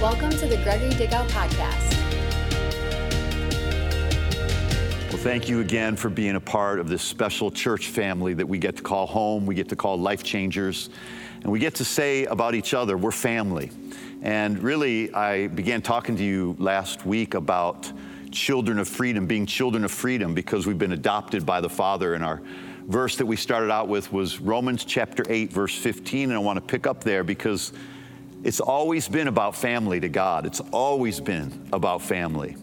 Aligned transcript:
Welcome 0.00 0.28
to 0.28 0.46
the 0.46 0.58
Gregory 0.58 0.90
Dickow 0.90 1.26
Podcast. 1.30 1.94
Well, 5.08 5.22
thank 5.22 5.48
you 5.48 5.60
again 5.60 5.96
for 5.96 6.10
being 6.10 6.36
a 6.36 6.40
part 6.40 6.80
of 6.80 6.88
this 6.90 7.00
special 7.00 7.50
church 7.50 7.88
family 7.88 8.34
that 8.34 8.46
we 8.46 8.58
get 8.58 8.76
to 8.76 8.82
call 8.82 9.06
home, 9.06 9.46
we 9.46 9.54
get 9.54 9.70
to 9.70 9.76
call 9.76 9.98
life 9.98 10.22
changers, 10.22 10.90
and 11.42 11.50
we 11.50 11.58
get 11.58 11.76
to 11.76 11.84
say 11.86 12.26
about 12.26 12.54
each 12.54 12.74
other, 12.74 12.98
we're 12.98 13.10
family. 13.10 13.70
And 14.20 14.62
really, 14.62 15.10
I 15.14 15.46
began 15.46 15.80
talking 15.80 16.14
to 16.18 16.22
you 16.22 16.56
last 16.58 17.06
week 17.06 17.32
about 17.32 17.90
children 18.30 18.78
of 18.78 18.88
freedom, 18.88 19.26
being 19.26 19.46
children 19.46 19.82
of 19.82 19.90
freedom, 19.90 20.34
because 20.34 20.66
we've 20.66 20.76
been 20.76 20.92
adopted 20.92 21.46
by 21.46 21.62
the 21.62 21.70
Father. 21.70 22.12
And 22.12 22.22
our 22.22 22.42
verse 22.86 23.16
that 23.16 23.24
we 23.24 23.36
started 23.36 23.70
out 23.70 23.88
with 23.88 24.12
was 24.12 24.42
Romans 24.42 24.84
chapter 24.84 25.24
8, 25.26 25.50
verse 25.50 25.74
15. 25.74 26.24
And 26.24 26.34
I 26.34 26.38
want 26.38 26.58
to 26.58 26.60
pick 26.60 26.86
up 26.86 27.02
there 27.02 27.24
because 27.24 27.72
it's 28.44 28.60
always 28.60 29.08
been 29.08 29.28
about 29.28 29.56
family 29.56 30.00
to 30.00 30.08
God. 30.08 30.46
It's 30.46 30.60
always 30.72 31.20
been 31.20 31.68
about 31.72 32.02
family. 32.02 32.56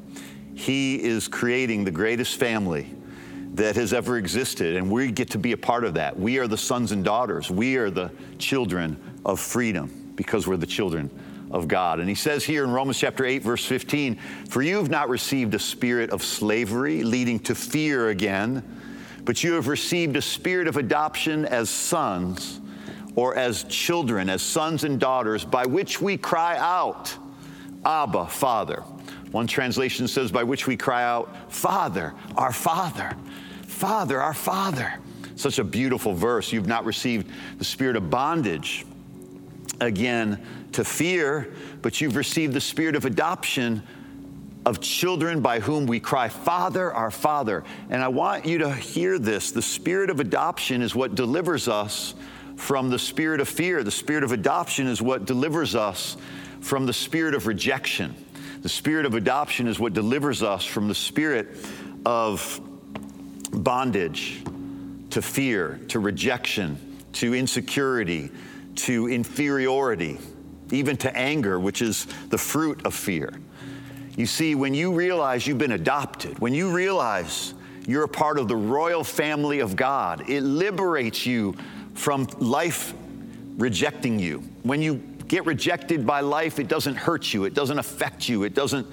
He 0.55 1.02
is 1.02 1.27
creating 1.27 1.84
the 1.84 1.91
greatest 1.91 2.38
family 2.38 2.94
that 3.55 3.76
has 3.76 3.94
ever 3.94 4.17
existed, 4.17 4.76
and 4.76 4.90
we 4.90 5.12
get 5.12 5.30
to 5.31 5.38
be 5.38 5.52
a 5.52 5.58
part 5.58 5.84
of 5.84 5.95
that. 5.95 6.17
We 6.17 6.40
are 6.40 6.48
the 6.48 6.58
sons 6.58 6.91
and 6.91 7.04
daughters. 7.04 7.52
We 7.52 7.78
are 7.78 7.90
the 7.90 8.12
children 8.40 8.98
of 9.26 9.40
freedom 9.40 10.14
because 10.16 10.48
we're 10.48 10.58
the 10.58 10.66
children 10.66 11.09
of 11.52 11.67
God. 11.67 12.00
And 12.00 12.09
he 12.09 12.16
says 12.16 12.44
here 12.44 12.64
in 12.64 12.72
Romans 12.72 12.98
chapter 12.98 13.26
8, 13.26 13.44
verse 13.44 13.64
15, 13.66 14.16
For 14.50 14.62
you 14.62 14.78
have 14.78 14.90
not 14.90 15.08
received 15.09 15.53
a 15.53 15.59
spirit 15.59 16.09
of 16.09 16.23
slavery 16.23 17.03
leading 17.03 17.40
to 17.42 17.53
fear 17.53 18.09
again, 18.09 18.64
but 19.23 19.44
you 19.44 19.53
have 19.53 19.67
received 19.67 20.17
a 20.17 20.22
spirit 20.22 20.67
of 20.67 20.78
adoption 20.78 21.45
as 21.45 21.70
sons 21.70 22.59
or 23.16 23.35
as 23.35 23.63
children, 23.66 24.30
as 24.30 24.41
sons 24.41 24.84
and 24.84 24.99
daughters, 24.99 25.45
by 25.45 25.66
which 25.66 26.02
we 26.02 26.17
cry 26.17 26.58
out, 26.58 27.16
Abba, 27.86 28.27
Father. 28.27 28.84
One 29.31 29.48
translation 29.48 30.08
says, 30.08 30.31
by 30.31 30.44
which 30.44 30.67
we 30.67 30.78
cry 30.78 31.03
out, 31.03 31.52
Father, 31.52 32.14
our 32.36 32.53
Father, 32.53 33.16
Father, 33.67 34.22
our 34.22 34.34
Father. 34.34 34.94
Such 35.36 35.59
a 35.59 35.64
beautiful 35.64 36.14
verse. 36.14 36.52
You've 36.53 36.67
not 36.67 36.86
received 36.86 37.31
the 37.58 37.66
spirit 37.66 37.95
of 37.95 38.09
bondage 38.09 38.86
again 39.80 40.45
to 40.73 40.84
fear, 40.84 41.53
but 41.81 42.00
you've 42.00 42.16
received 42.16 42.53
the 42.53 42.61
spirit 42.61 42.95
of 42.95 43.06
adoption 43.06 43.84
of 44.66 44.80
children 44.80 45.41
by 45.41 45.59
whom 45.59 45.88
we 45.88 46.00
cry, 46.00 46.30
Father, 46.30 46.94
our 46.94 47.11
Father. 47.11 47.64
And 47.89 48.02
I 48.02 48.08
want 48.08 48.45
you 48.45 48.59
to 48.59 48.73
hear 48.73 49.19
this. 49.19 49.52
The 49.52 49.61
spirit 49.61 50.09
of 50.09 50.19
adoption 50.19 50.81
is 50.81 50.95
what 50.95 51.16
delivers 51.16 51.67
us 51.67 52.14
from 52.56 52.90
the 52.90 53.00
spirit 53.00 53.42
of 53.42 53.50
fear. 53.50 53.84
The 53.84 53.92
spirit 53.92 54.23
of 54.23 54.32
adoption 54.32 54.88
is 54.88 55.02
what 55.02 55.26
delivers 55.26 55.76
us 55.76 56.18
from 56.62 56.86
the 56.86 56.94
spirit 56.94 57.36
of 57.36 57.48
rejection. 57.48 58.16
The 58.62 58.70
spirit 58.70 59.06
of 59.06 59.14
adoption 59.16 59.68
is 59.68 59.80
what 59.80 59.94
delivers 59.94 60.42
us 60.42 60.64
from 60.64 60.88
the 60.88 60.96
spirit 60.96 61.58
of 62.06 62.62
bondage 63.52 64.44
to 65.09 65.22
fear, 65.22 65.80
to 65.90 66.00
rejection, 66.00 66.78
to 67.14 67.36
insecurity, 67.36 68.31
to 68.76 69.09
inferiority, 69.09 70.18
even 70.72 70.98
to 70.98 71.16
anger, 71.16 71.59
which 71.59 71.81
is 71.81 72.08
the 72.30 72.38
fruit 72.38 72.86
of 72.86 72.94
fear. 72.94 73.34
You 74.16 74.26
see, 74.26 74.56
when 74.56 74.74
you 74.74 74.94
realize 74.94 75.46
you've 75.46 75.58
been 75.58 75.74
adopted, 75.74 76.40
when 76.40 76.54
you 76.54 76.72
realize 76.72 77.54
you're 77.86 78.04
a 78.04 78.08
part 78.08 78.38
of 78.38 78.48
the 78.48 78.56
royal 78.56 79.04
family 79.04 79.59
of 79.59 79.76
God, 79.76 80.30
it 80.30 80.42
liberates 80.42 81.26
you 81.26 81.56
from 81.94 82.27
life 82.39 82.94
rejecting 83.58 84.19
you. 84.19 84.39
When 84.63 84.81
you 84.81 84.95
get 85.27 85.45
rejected 85.45 86.05
by 86.05 86.22
life, 86.22 86.59
it 86.59 86.67
doesn't 86.67 86.95
hurt 86.95 87.33
you, 87.33 87.45
it 87.45 87.53
doesn't 87.53 87.80
affect 87.80 88.27
you, 88.30 88.44
it 88.44 88.53
doesn't, 88.53 88.88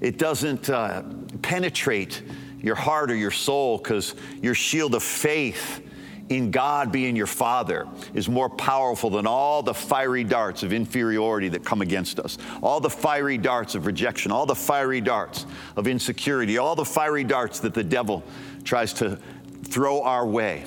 it 0.00 0.18
doesn't 0.18 0.70
uh, 0.70 1.02
penetrate 1.42 2.22
your 2.60 2.74
heart 2.74 3.10
or 3.10 3.16
your 3.16 3.30
soul 3.30 3.78
because 3.78 4.14
your 4.40 4.54
shield 4.54 4.94
of 4.94 5.02
faith 5.02 5.82
in 6.28 6.50
God 6.50 6.92
being 6.92 7.16
your 7.16 7.26
Father 7.26 7.86
is 8.14 8.28
more 8.28 8.48
powerful 8.48 9.10
than 9.10 9.26
all 9.26 9.62
the 9.62 9.74
fiery 9.74 10.24
darts 10.24 10.62
of 10.62 10.72
inferiority 10.72 11.48
that 11.48 11.64
come 11.64 11.82
against 11.82 12.18
us, 12.18 12.38
all 12.62 12.80
the 12.80 12.90
fiery 12.90 13.38
darts 13.38 13.74
of 13.74 13.86
rejection, 13.86 14.32
all 14.32 14.46
the 14.46 14.54
fiery 14.54 15.00
darts 15.00 15.46
of 15.76 15.86
insecurity, 15.86 16.58
all 16.58 16.74
the 16.74 16.84
fiery 16.84 17.24
darts 17.24 17.60
that 17.60 17.74
the 17.74 17.84
devil 17.84 18.22
tries 18.64 18.92
to 18.94 19.18
throw 19.64 20.02
our 20.02 20.26
way. 20.26 20.64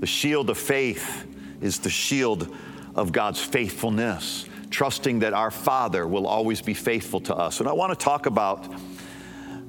The 0.00 0.06
shield 0.06 0.48
of 0.48 0.56
faith 0.56 1.26
is 1.60 1.78
the 1.78 1.90
shield 1.90 2.54
of 2.94 3.12
God's 3.12 3.38
faithfulness, 3.38 4.46
trusting 4.70 5.18
that 5.20 5.34
our 5.34 5.50
Father 5.50 6.08
will 6.08 6.26
always 6.26 6.62
be 6.62 6.72
faithful 6.72 7.20
to 7.20 7.36
us. 7.36 7.60
And 7.60 7.68
I 7.68 7.72
want 7.72 7.96
to 7.96 8.02
talk 8.02 8.24
about 8.24 8.66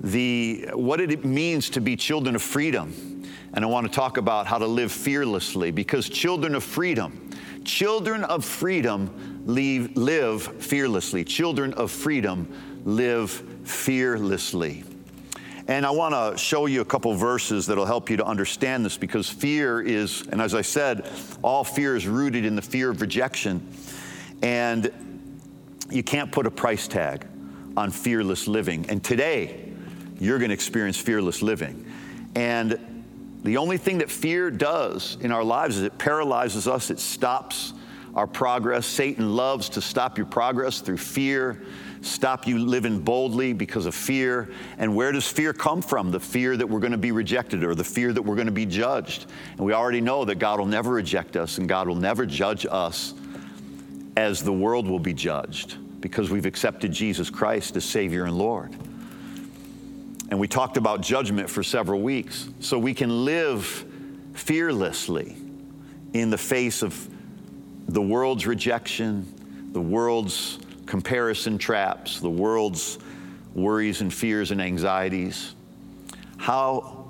the 0.01 0.69
what 0.73 1.01
it 1.01 1.25
means 1.25 1.69
to 1.71 1.81
be 1.81 1.97
children 1.97 2.35
of 2.35 2.41
freedom. 2.41 3.23
And 3.53 3.65
I 3.65 3.67
want 3.67 3.85
to 3.85 3.93
talk 3.93 4.15
about 4.15 4.47
how 4.47 4.57
to 4.57 4.65
live 4.65 4.93
fearlessly 4.93 5.69
because 5.71 6.07
children 6.07 6.55
of 6.55 6.63
freedom, 6.63 7.29
children 7.65 8.23
of 8.23 8.45
freedom 8.45 9.43
leave, 9.45 9.97
live 9.97 10.43
fearlessly. 10.63 11.25
Children 11.25 11.73
of 11.73 11.91
freedom 11.91 12.47
live 12.85 13.31
fearlessly. 13.65 14.85
And 15.71 15.85
I 15.85 15.91
want 15.91 16.13
to 16.13 16.37
show 16.37 16.65
you 16.65 16.81
a 16.81 16.85
couple 16.85 17.13
verses 17.13 17.67
that'll 17.67 17.85
help 17.85 18.09
you 18.09 18.17
to 18.17 18.25
understand 18.25 18.83
this 18.83 18.97
because 18.97 19.29
fear 19.29 19.79
is, 19.79 20.21
and 20.29 20.41
as 20.41 20.53
I 20.53 20.63
said, 20.63 21.09
all 21.41 21.63
fear 21.63 21.95
is 21.95 22.05
rooted 22.05 22.43
in 22.43 22.57
the 22.57 22.61
fear 22.61 22.89
of 22.89 22.99
rejection. 22.99 23.65
And 24.41 24.91
you 25.89 26.03
can't 26.03 26.29
put 26.29 26.45
a 26.45 26.51
price 26.51 26.89
tag 26.89 27.25
on 27.77 27.89
fearless 27.89 28.49
living. 28.49 28.85
And 28.89 29.01
today, 29.01 29.71
you're 30.19 30.39
going 30.39 30.49
to 30.49 30.53
experience 30.53 30.97
fearless 30.97 31.41
living. 31.41 31.89
And 32.35 33.05
the 33.43 33.55
only 33.55 33.77
thing 33.77 33.99
that 33.99 34.11
fear 34.11 34.51
does 34.51 35.17
in 35.21 35.31
our 35.31 35.43
lives 35.45 35.77
is 35.77 35.83
it 35.83 35.97
paralyzes 35.97 36.67
us, 36.67 36.89
it 36.89 36.99
stops 36.99 37.71
our 38.13 38.27
progress. 38.27 38.85
Satan 38.85 39.37
loves 39.37 39.69
to 39.69 39.81
stop 39.81 40.17
your 40.17 40.27
progress 40.27 40.81
through 40.81 40.97
fear 40.97 41.63
stop 42.01 42.47
you 42.47 42.59
living 42.59 42.99
boldly 42.99 43.53
because 43.53 43.85
of 43.85 43.95
fear. 43.95 44.49
And 44.77 44.95
where 44.95 45.11
does 45.11 45.27
fear 45.27 45.53
come 45.53 45.81
from? 45.81 46.11
The 46.11 46.19
fear 46.19 46.57
that 46.57 46.67
we're 46.67 46.79
going 46.79 46.91
to 46.91 46.97
be 46.97 47.11
rejected 47.11 47.63
or 47.63 47.75
the 47.75 47.83
fear 47.83 48.11
that 48.13 48.21
we're 48.21 48.35
going 48.35 48.47
to 48.47 48.51
be 48.51 48.65
judged. 48.65 49.27
And 49.51 49.65
we 49.65 49.73
already 49.73 50.01
know 50.01 50.25
that 50.25 50.35
God 50.35 50.59
will 50.59 50.65
never 50.65 50.91
reject 50.91 51.35
us 51.35 51.57
and 51.57 51.69
God 51.69 51.87
will 51.87 51.95
never 51.95 52.25
judge 52.25 52.65
us 52.69 53.13
as 54.17 54.43
the 54.43 54.53
world 54.53 54.87
will 54.87 54.99
be 54.99 55.13
judged 55.13 55.77
because 56.01 56.29
we've 56.29 56.45
accepted 56.45 56.91
Jesus 56.91 57.29
Christ 57.29 57.75
as 57.75 57.85
Savior 57.85 58.25
and 58.25 58.37
Lord. 58.37 58.75
And 60.29 60.39
we 60.39 60.47
talked 60.47 60.77
about 60.77 61.01
judgment 61.01 61.49
for 61.49 61.61
several 61.61 62.01
weeks. 62.01 62.49
So 62.59 62.79
we 62.79 62.93
can 62.93 63.25
live 63.25 63.85
fearlessly 64.33 65.35
in 66.13 66.29
the 66.29 66.37
face 66.37 66.81
of 66.81 67.09
the 67.87 68.01
world's 68.01 68.47
rejection, 68.47 69.71
the 69.73 69.81
world's 69.81 70.59
comparison 70.91 71.57
traps, 71.57 72.19
the 72.19 72.29
world's 72.29 72.99
worries 73.55 74.01
and 74.01 74.13
fears 74.13 74.51
and 74.51 74.61
anxieties. 74.61 75.55
How 76.35 77.05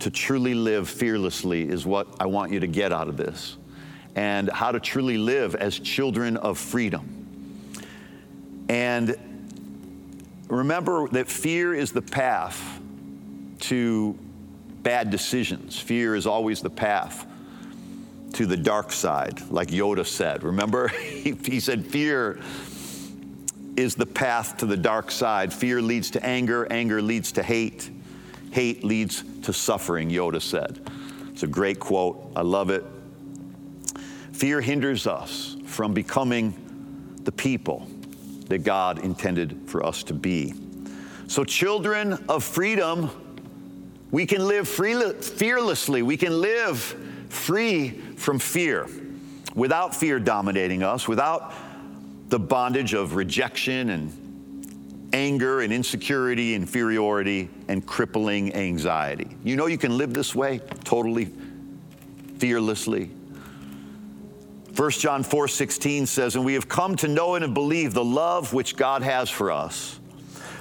to 0.00 0.10
truly 0.10 0.52
live 0.52 0.88
fearlessly 0.88 1.68
is 1.68 1.86
what 1.86 2.08
I 2.18 2.26
want 2.26 2.50
you 2.50 2.58
to 2.58 2.66
get 2.66 2.92
out 2.92 3.06
of 3.06 3.16
this, 3.16 3.56
and 4.16 4.50
how 4.50 4.72
to 4.72 4.80
truly 4.80 5.16
live 5.16 5.54
as 5.54 5.78
children 5.78 6.38
of 6.38 6.58
freedom. 6.58 7.06
And 8.68 9.16
remember 10.48 11.06
that 11.10 11.28
fear 11.28 11.72
is 11.72 11.92
the 11.92 12.02
path 12.02 12.80
to 13.60 14.18
bad 14.82 15.08
decisions. 15.08 15.78
Fear 15.78 16.16
is 16.16 16.26
always 16.26 16.62
the 16.62 16.70
path 16.70 17.28
to 18.32 18.46
the 18.46 18.56
dark 18.56 18.90
side, 18.90 19.40
like 19.52 19.68
Yoda 19.68 20.04
said. 20.04 20.42
Remember, 20.42 20.88
he, 20.88 21.60
said, 21.60 21.86
Fear 21.86 22.40
is 23.80 23.94
the 23.94 24.06
path 24.06 24.58
to 24.58 24.66
the 24.66 24.76
dark 24.76 25.10
side. 25.10 25.52
Fear 25.52 25.80
leads 25.80 26.10
to 26.10 26.24
anger, 26.24 26.66
anger 26.70 27.00
leads 27.00 27.32
to 27.32 27.42
hate, 27.42 27.90
hate 28.50 28.84
leads 28.84 29.24
to 29.42 29.52
suffering, 29.52 30.10
Yoda 30.10 30.40
said. 30.40 30.78
It's 31.30 31.42
a 31.42 31.46
great 31.46 31.80
quote. 31.80 32.30
I 32.36 32.42
love 32.42 32.68
it. 32.68 32.84
Fear 34.32 34.60
hinders 34.60 35.06
us 35.06 35.56
from 35.64 35.94
becoming 35.94 36.54
the 37.24 37.32
people 37.32 37.86
that 38.48 38.58
God 38.58 38.98
intended 38.98 39.58
for 39.66 39.84
us 39.84 40.02
to 40.04 40.14
be. 40.14 40.54
So, 41.26 41.44
children 41.44 42.12
of 42.28 42.44
freedom, 42.44 43.10
we 44.10 44.26
can 44.26 44.46
live 44.46 44.68
free, 44.68 45.12
fearlessly. 45.12 46.02
We 46.02 46.16
can 46.16 46.40
live 46.40 46.78
free 47.28 47.90
from 48.16 48.38
fear 48.38 48.88
without 49.54 49.94
fear 49.94 50.18
dominating 50.18 50.82
us, 50.82 51.08
without 51.08 51.54
the 52.30 52.38
bondage 52.38 52.94
of 52.94 53.16
rejection 53.16 53.90
and 53.90 55.10
anger 55.12 55.60
and 55.60 55.72
insecurity, 55.72 56.54
inferiority, 56.54 57.50
and 57.66 57.84
crippling 57.84 58.54
anxiety. 58.54 59.28
You 59.42 59.56
know 59.56 59.66
you 59.66 59.78
can 59.78 59.98
live 59.98 60.14
this 60.14 60.34
way 60.34 60.60
totally 60.84 61.28
fearlessly. 62.38 63.10
1 64.76 64.90
John 64.92 65.24
4 65.24 65.48
16 65.48 66.06
says, 66.06 66.36
And 66.36 66.44
we 66.44 66.54
have 66.54 66.68
come 66.68 66.94
to 66.96 67.08
know 67.08 67.34
and 67.34 67.52
believe 67.52 67.92
the 67.92 68.04
love 68.04 68.54
which 68.54 68.76
God 68.76 69.02
has 69.02 69.28
for 69.28 69.50
us. 69.50 69.98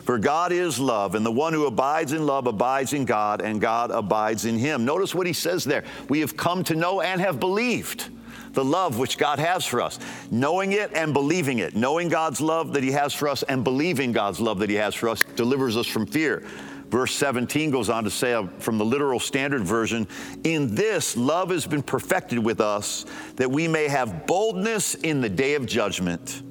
For 0.04 0.18
God 0.18 0.52
is 0.52 0.80
love, 0.80 1.14
and 1.14 1.24
the 1.24 1.32
one 1.32 1.54
who 1.54 1.68
abides 1.68 2.14
in 2.14 2.26
love 2.26 2.48
abides 2.48 2.94
in 2.94 3.06
God, 3.06 3.42
and 3.42 3.62
God 3.62 3.92
abides 3.92 4.46
in 4.46 4.58
him. 4.58 4.84
Notice 4.84 5.14
what 5.14 5.28
he 5.28 5.34
says 5.34 5.64
there. 5.64 5.84
We 6.10 6.22
have 6.22 6.36
come 6.36 6.64
to 6.64 6.76
know 6.76 7.02
and 7.02 7.22
have 7.22 7.40
believed 7.40 8.10
the 8.54 8.64
love 8.64 8.98
which 8.98 9.18
God 9.18 9.40
has 9.40 9.66
for 9.66 9.82
us. 9.82 10.00
Knowing 10.32 10.72
it 10.72 10.92
and 10.94 11.14
believing 11.14 11.60
it. 11.60 11.76
Knowing 11.76 12.10
God's 12.10 12.42
love 12.42 12.74
that 12.74 12.84
he 12.84 12.92
has 12.92 13.14
for 13.14 13.28
us 13.28 13.44
and 13.44 13.64
believing 13.64 14.12
God's 14.12 14.40
love 14.40 14.60
that 14.60 14.70
he 14.70 14.76
has 14.76 14.96
for 14.96 15.10
us 15.10 15.24
delivers 15.36 15.78
us 15.78 15.88
from 15.88 16.06
fear. 16.06 16.46
Verse 16.90 17.14
17 17.16 17.70
goes 17.70 17.90
on 17.90 18.04
to 18.04 18.10
say 18.10 18.34
uh, 18.34 18.48
from 18.58 18.80
the 18.80 18.86
literal 18.86 19.20
standard 19.20 19.62
version, 19.62 20.08
in 20.44 20.74
this 20.74 21.16
love 21.16 21.52
has 21.52 21.68
been 21.68 21.84
perfected 21.84 22.40
with 22.40 22.60
us 22.60 23.06
that 23.36 23.50
we 23.50 23.68
may 23.68 23.88
have 23.88 24.26
boldness 24.26 24.96
in 24.96 25.22
the 25.22 25.30
day 25.30 25.54
of 25.54 25.68
judgment, 25.68 26.42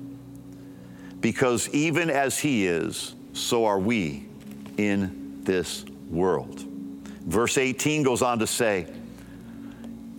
because 1.20 1.68
even 1.70 2.08
as 2.08 2.38
he 2.38 2.66
is, 2.66 3.16
so 3.32 3.64
are 3.64 3.80
we 3.80 4.28
in 4.76 5.40
this 5.42 5.84
world. 6.08 6.60
Verse 7.26 7.58
18 7.58 8.04
goes 8.04 8.22
on 8.22 8.38
to 8.38 8.46
say, 8.46 8.86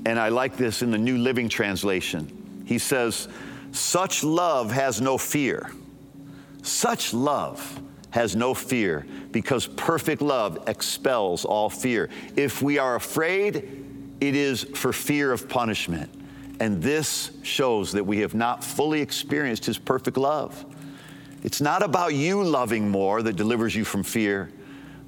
and 0.09 0.17
I 0.17 0.29
like 0.29 0.57
this 0.57 0.81
in 0.81 0.89
the 0.89 0.97
New 0.97 1.19
Living 1.19 1.47
Translation. 1.47 2.63
He 2.65 2.79
says, 2.79 3.27
Such 3.71 4.23
love 4.23 4.71
has 4.71 5.00
no 5.00 5.19
fear. 5.19 5.71
Such 6.63 7.13
love 7.13 7.79
has 8.09 8.35
no 8.35 8.56
fear 8.56 9.06
because 9.31 9.67
perfect 9.67 10.23
love 10.23 10.63
expels 10.67 11.45
all 11.45 11.69
fear. 11.69 12.09
If 12.35 12.63
we 12.63 12.79
are 12.79 12.95
afraid, 12.95 13.85
it 14.19 14.35
is 14.35 14.63
for 14.63 14.91
fear 14.91 15.31
of 15.31 15.47
punishment. 15.47 16.09
And 16.59 16.81
this 16.81 17.29
shows 17.44 17.91
that 17.91 18.03
we 18.03 18.17
have 18.21 18.33
not 18.33 18.63
fully 18.63 19.01
experienced 19.01 19.65
His 19.65 19.77
perfect 19.77 20.17
love. 20.17 20.65
It's 21.44 21.61
not 21.61 21.83
about 21.83 22.15
you 22.15 22.44
loving 22.44 22.89
more 22.89 23.21
that 23.21 23.35
delivers 23.35 23.75
you 23.75 23.85
from 23.85 24.01
fear, 24.01 24.51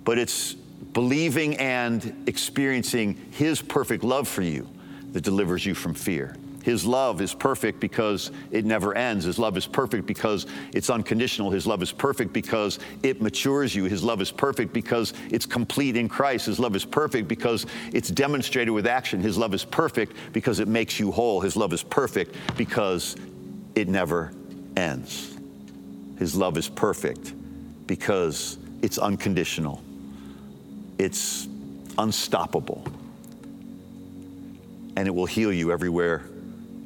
but 0.04 0.20
it's 0.20 0.54
believing 0.94 1.58
and 1.58 2.24
experiencing 2.28 3.16
His 3.32 3.64
perfect 3.64 4.04
love 4.04 4.28
for 4.28 4.44
you 4.44 4.70
that 5.14 5.24
delivers 5.24 5.66
you 5.66 5.74
from 5.74 5.94
fear. 5.94 6.36
His 6.64 6.86
love 6.86 7.22
is 7.22 7.34
perfect 7.34 7.80
because 7.80 8.32
it 8.52 8.66
never 8.66 8.96
ends. 8.96 9.26
His 9.26 9.40
love 9.40 9.58
is 9.58 9.66
perfect 9.66 10.06
because 10.06 10.46
it's 10.74 10.90
unconditional. 10.90 11.50
His 11.50 11.66
love 11.66 11.82
is 11.82 11.92
perfect 11.92 12.34
because 12.34 12.78
it 13.02 13.22
matures 13.22 13.74
you. 13.74 13.86
His 13.86 14.04
love 14.04 14.22
is 14.22 14.32
perfect 14.32 14.72
because 14.72 15.14
it's 15.32 15.46
complete 15.46 15.98
in 15.98 16.08
Christ. 16.08 16.46
His 16.46 16.60
love 16.60 16.76
is 16.76 16.86
perfect 16.86 17.28
because 17.28 17.66
it's 17.94 18.10
demonstrated 18.10 18.74
with 18.74 18.86
action. 18.86 19.22
His 19.22 19.38
love 19.38 19.56
is 19.56 19.66
perfect 19.66 20.16
because 20.34 20.60
it 20.60 20.68
makes 20.68 21.00
you 21.00 21.12
whole. 21.12 21.42
His 21.42 21.56
love 21.56 21.74
is 21.74 21.82
perfect 21.82 22.36
because 22.56 23.16
it 23.74 23.88
never 23.88 24.32
ends. 24.78 25.36
His 26.20 26.36
love 26.36 26.58
is 26.58 26.70
perfect 26.70 27.34
because 27.88 28.60
it's 28.84 29.00
unconditional, 29.00 29.82
it's 31.00 31.48
unstoppable, 31.98 32.86
and 34.96 35.08
it 35.08 35.12
will 35.12 35.26
heal 35.26 35.52
you 35.52 35.72
everywhere 35.72 36.24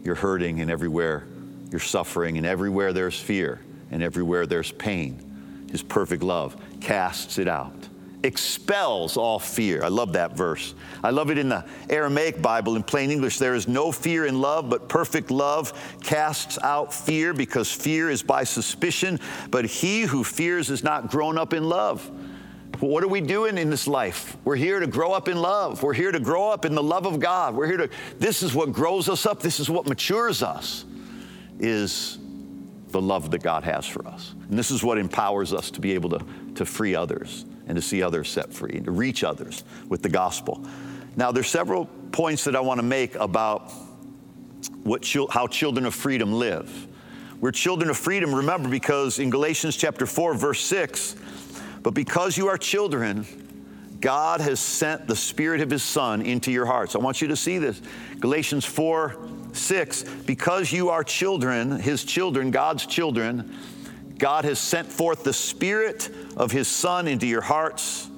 you're 0.03 0.15
hurting 0.15 0.61
and 0.61 0.69
everywhere 0.69 1.25
you're 1.71 1.79
suffering 1.79 2.37
and 2.37 2.45
everywhere 2.45 2.93
there's 2.93 3.19
fear 3.19 3.59
and 3.91 4.03
everywhere 4.03 4.45
there's 4.45 4.71
pain. 4.71 5.67
His 5.71 5.81
perfect 5.81 6.23
love 6.23 6.55
casts 6.79 7.39
it 7.39 7.47
out, 7.47 7.89
expels 8.23 9.17
all 9.17 9.39
fear. 9.39 9.83
I 9.83 9.87
love 9.87 10.13
that 10.13 10.37
verse. 10.37 10.75
I 11.03 11.09
love 11.09 11.31
it 11.31 11.37
in 11.37 11.49
the 11.49 11.65
Aramaic 11.89 12.41
Bible 12.41 12.75
in 12.75 12.83
plain 12.83 13.11
English. 13.11 13.39
There 13.39 13.55
is 13.55 13.67
no 13.67 13.91
fear 13.91 14.25
in 14.25 14.39
love, 14.39 14.69
but 14.69 14.87
perfect 14.87 15.31
love 15.31 15.73
casts 16.03 16.59
out 16.61 16.93
fear 16.93 17.33
because 17.33 17.71
fear 17.71 18.09
is 18.09 18.21
by 18.21 18.43
suspicion, 18.43 19.19
but 19.49 19.65
he 19.65 20.03
who 20.03 20.23
fears 20.23 20.69
is 20.69 20.83
not 20.83 21.09
grown 21.09 21.37
up 21.37 21.53
in 21.53 21.63
love. 21.63 22.09
What 22.79 23.03
are 23.03 23.07
we 23.07 23.21
doing 23.21 23.57
in 23.57 23.69
this 23.69 23.87
life? 23.87 24.35
We're 24.43 24.55
here 24.55 24.79
to 24.79 24.87
grow 24.87 25.11
up 25.11 25.27
in 25.27 25.37
love. 25.37 25.83
We're 25.83 25.93
here 25.93 26.11
to 26.11 26.19
grow 26.19 26.49
up 26.49 26.65
in 26.65 26.75
the 26.75 26.83
love 26.83 27.05
of 27.05 27.19
God. 27.19 27.55
We're 27.55 27.67
here 27.67 27.77
to, 27.77 27.89
this 28.19 28.43
is 28.43 28.53
what 28.53 28.71
grows 28.73 29.07
us 29.07 29.25
up. 29.25 29.41
This 29.41 29.59
is 29.59 29.69
what 29.69 29.87
matures 29.87 30.43
us, 30.43 30.85
is 31.59 32.17
the 32.89 33.01
love 33.01 33.31
that 33.31 33.43
God 33.43 33.63
has 33.63 33.85
for 33.85 34.07
us. 34.07 34.33
And 34.49 34.57
this 34.57 34.71
is 34.71 34.83
what 34.83 34.97
empowers 34.97 35.53
us 35.53 35.71
to 35.71 35.81
be 35.81 35.93
able 35.93 36.09
to, 36.11 36.25
to 36.55 36.65
free 36.65 36.95
others 36.95 37.45
and 37.67 37.75
to 37.75 37.81
see 37.81 38.03
others 38.03 38.29
set 38.29 38.53
free 38.53 38.73
and 38.75 38.85
to 38.85 38.91
reach 38.91 39.23
others 39.23 39.63
with 39.89 40.01
the 40.01 40.09
gospel. 40.09 40.65
Now, 41.15 41.31
there's 41.31 41.49
several 41.49 41.85
points 42.11 42.43
that 42.43 42.55
I 42.55 42.59
want 42.59 42.79
to 42.79 42.85
make 42.85 43.15
about 43.15 43.71
what, 44.83 45.05
how 45.29 45.47
children 45.47 45.85
of 45.85 45.95
freedom 45.95 46.33
live. 46.33 46.87
We're 47.41 47.51
children 47.51 47.89
of 47.89 47.97
freedom, 47.97 48.33
remember, 48.33 48.69
because 48.69 49.19
in 49.19 49.29
Galatians 49.29 49.75
chapter 49.75 50.05
4, 50.05 50.35
verse 50.35 50.61
6, 50.61 51.15
but 51.85 51.93
because 51.93 52.35
you 52.35 52.47
are 52.47 52.57
children, 52.57 53.27
God 54.01 54.41
has 54.41 54.59
sent 54.59 55.05
the 55.05 55.15
Spirit 55.15 55.61
of 55.61 55.69
His 55.69 55.83
Son 55.83 56.23
into 56.23 56.51
your 56.51 56.65
hearts. 56.65 56.95
I 56.95 56.97
want 56.97 57.21
you 57.21 57.27
to 57.27 57.35
see 57.35 57.59
this. 57.59 57.79
Galatians 58.19 58.65
4 58.65 59.15
6. 59.53 60.03
Because 60.25 60.71
you 60.71 60.89
are 60.89 61.03
children, 61.03 61.79
His 61.79 62.03
children, 62.03 62.49
God's 62.49 62.87
children, 62.87 63.55
God 64.17 64.45
has 64.45 64.57
sent 64.57 64.91
forth 64.91 65.23
the 65.23 65.31
Spirit 65.31 66.09
of 66.35 66.51
His 66.51 66.67
Son 66.67 67.07
into 67.07 67.27
your 67.27 67.41
hearts, 67.41 68.09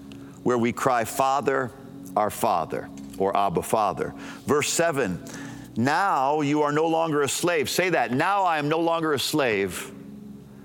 where 0.43 0.57
we 0.57 0.71
cry, 0.71 1.03
Father, 1.03 1.69
our 2.15 2.29
Father, 2.29 2.87
or 3.17 3.35
Abba, 3.35 3.63
Father. 3.63 4.13
Verse 4.45 4.69
7 4.69 5.21
Now 5.75 6.39
you 6.39 6.61
are 6.61 6.71
no 6.71 6.87
longer 6.87 7.21
a 7.21 7.27
slave. 7.27 7.69
Say 7.69 7.89
that. 7.89 8.13
Now 8.13 8.43
I 8.43 8.59
am 8.59 8.69
no 8.69 8.79
longer 8.79 9.11
a 9.11 9.19
slave, 9.19 9.91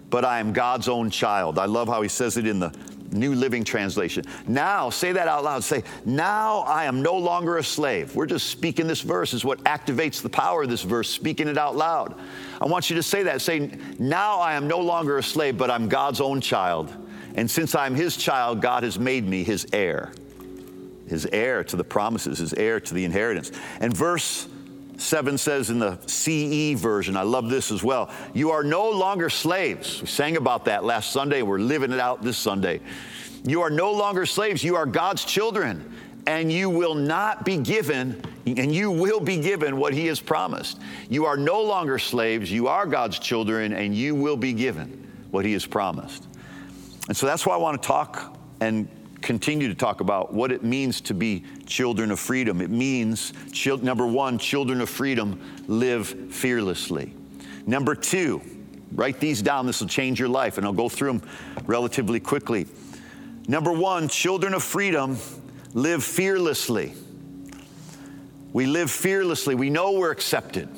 but 0.08 0.24
I 0.24 0.38
am 0.38 0.52
God's 0.52 0.88
own 0.88 1.10
child. 1.10 1.58
I 1.58 1.64
love 1.64 1.88
how 1.88 2.00
He 2.00 2.08
says 2.08 2.36
it 2.36 2.46
in 2.46 2.60
the 2.60 2.72
New 3.12 3.34
Living 3.34 3.64
Translation. 3.64 4.24
Now, 4.46 4.90
say 4.90 5.12
that 5.12 5.28
out 5.28 5.44
loud. 5.44 5.64
Say, 5.64 5.84
now 6.04 6.60
I 6.60 6.84
am 6.84 7.02
no 7.02 7.16
longer 7.16 7.58
a 7.58 7.64
slave. 7.64 8.14
We're 8.14 8.26
just 8.26 8.48
speaking 8.48 8.86
this 8.86 9.00
verse, 9.00 9.34
is 9.34 9.44
what 9.44 9.62
activates 9.64 10.22
the 10.22 10.28
power 10.28 10.62
of 10.62 10.70
this 10.70 10.82
verse, 10.82 11.08
speaking 11.08 11.48
it 11.48 11.58
out 11.58 11.76
loud. 11.76 12.18
I 12.60 12.66
want 12.66 12.90
you 12.90 12.96
to 12.96 13.02
say 13.02 13.24
that. 13.24 13.40
Say, 13.40 13.70
now 13.98 14.38
I 14.38 14.54
am 14.54 14.68
no 14.68 14.78
longer 14.78 15.18
a 15.18 15.22
slave, 15.22 15.58
but 15.58 15.70
I'm 15.70 15.88
God's 15.88 16.20
own 16.20 16.40
child. 16.40 16.94
And 17.34 17.50
since 17.50 17.74
I'm 17.74 17.94
his 17.94 18.16
child, 18.16 18.60
God 18.60 18.82
has 18.82 18.98
made 18.98 19.26
me 19.26 19.42
his 19.44 19.66
heir. 19.72 20.12
His 21.08 21.26
heir 21.26 21.64
to 21.64 21.76
the 21.76 21.84
promises, 21.84 22.38
his 22.38 22.54
heir 22.54 22.80
to 22.80 22.94
the 22.94 23.04
inheritance. 23.04 23.52
And 23.80 23.96
verse 23.96 24.48
7 25.02 25.36
says 25.36 25.68
in 25.68 25.78
the 25.78 25.96
CEV 26.06 26.76
version, 26.76 27.16
I 27.16 27.22
love 27.22 27.50
this 27.50 27.70
as 27.70 27.82
well. 27.82 28.10
You 28.32 28.50
are 28.52 28.62
no 28.62 28.88
longer 28.90 29.28
slaves. 29.28 30.00
We 30.00 30.06
sang 30.06 30.36
about 30.36 30.66
that 30.66 30.84
last 30.84 31.12
Sunday. 31.12 31.42
We're 31.42 31.58
living 31.58 31.92
it 31.92 32.00
out 32.00 32.22
this 32.22 32.38
Sunday. 32.38 32.80
You 33.44 33.62
are 33.62 33.70
no 33.70 33.90
longer 33.90 34.24
slaves. 34.26 34.62
You 34.62 34.76
are 34.76 34.86
God's 34.86 35.24
children, 35.24 35.92
and 36.26 36.52
you 36.52 36.70
will 36.70 36.94
not 36.94 37.44
be 37.44 37.56
given, 37.56 38.22
and 38.46 38.72
you 38.72 38.90
will 38.90 39.20
be 39.20 39.38
given 39.38 39.76
what 39.76 39.92
He 39.92 40.06
has 40.06 40.20
promised. 40.20 40.80
You 41.08 41.26
are 41.26 41.36
no 41.36 41.60
longer 41.60 41.98
slaves. 41.98 42.50
You 42.50 42.68
are 42.68 42.86
God's 42.86 43.18
children, 43.18 43.72
and 43.72 43.94
you 43.94 44.14
will 44.14 44.36
be 44.36 44.52
given 44.52 45.10
what 45.32 45.44
He 45.44 45.52
has 45.54 45.66
promised. 45.66 46.26
And 47.08 47.16
so 47.16 47.26
that's 47.26 47.44
why 47.44 47.54
I 47.54 47.58
want 47.58 47.82
to 47.82 47.86
talk 47.86 48.38
and 48.60 48.88
continue 49.22 49.68
to 49.68 49.74
talk 49.74 50.00
about 50.00 50.34
what 50.34 50.52
it 50.52 50.62
means 50.62 51.00
to 51.02 51.14
be 51.14 51.44
children 51.64 52.10
of 52.10 52.20
freedom. 52.20 52.60
It 52.60 52.70
means, 52.70 53.32
number 53.82 54.06
one, 54.06 54.38
children 54.38 54.80
of 54.80 54.90
freedom 54.90 55.40
live 55.68 56.08
fearlessly. 56.34 57.14
Number 57.66 57.94
two, 57.94 58.42
write 58.92 59.20
these 59.20 59.40
down. 59.40 59.66
This 59.66 59.80
will 59.80 59.88
change 59.88 60.18
your 60.18 60.28
life, 60.28 60.58
and 60.58 60.66
I'll 60.66 60.72
go 60.72 60.88
through 60.88 61.18
them 61.18 61.30
relatively 61.64 62.20
quickly. 62.20 62.66
Number 63.48 63.72
one, 63.72 64.08
children 64.08 64.54
of 64.54 64.62
freedom 64.62 65.16
live 65.72 66.04
fearlessly. 66.04 66.94
We 68.52 68.66
live 68.66 68.90
fearlessly. 68.90 69.54
We 69.54 69.70
know 69.70 69.92
we're 69.92 70.10
accepted. 70.10 70.68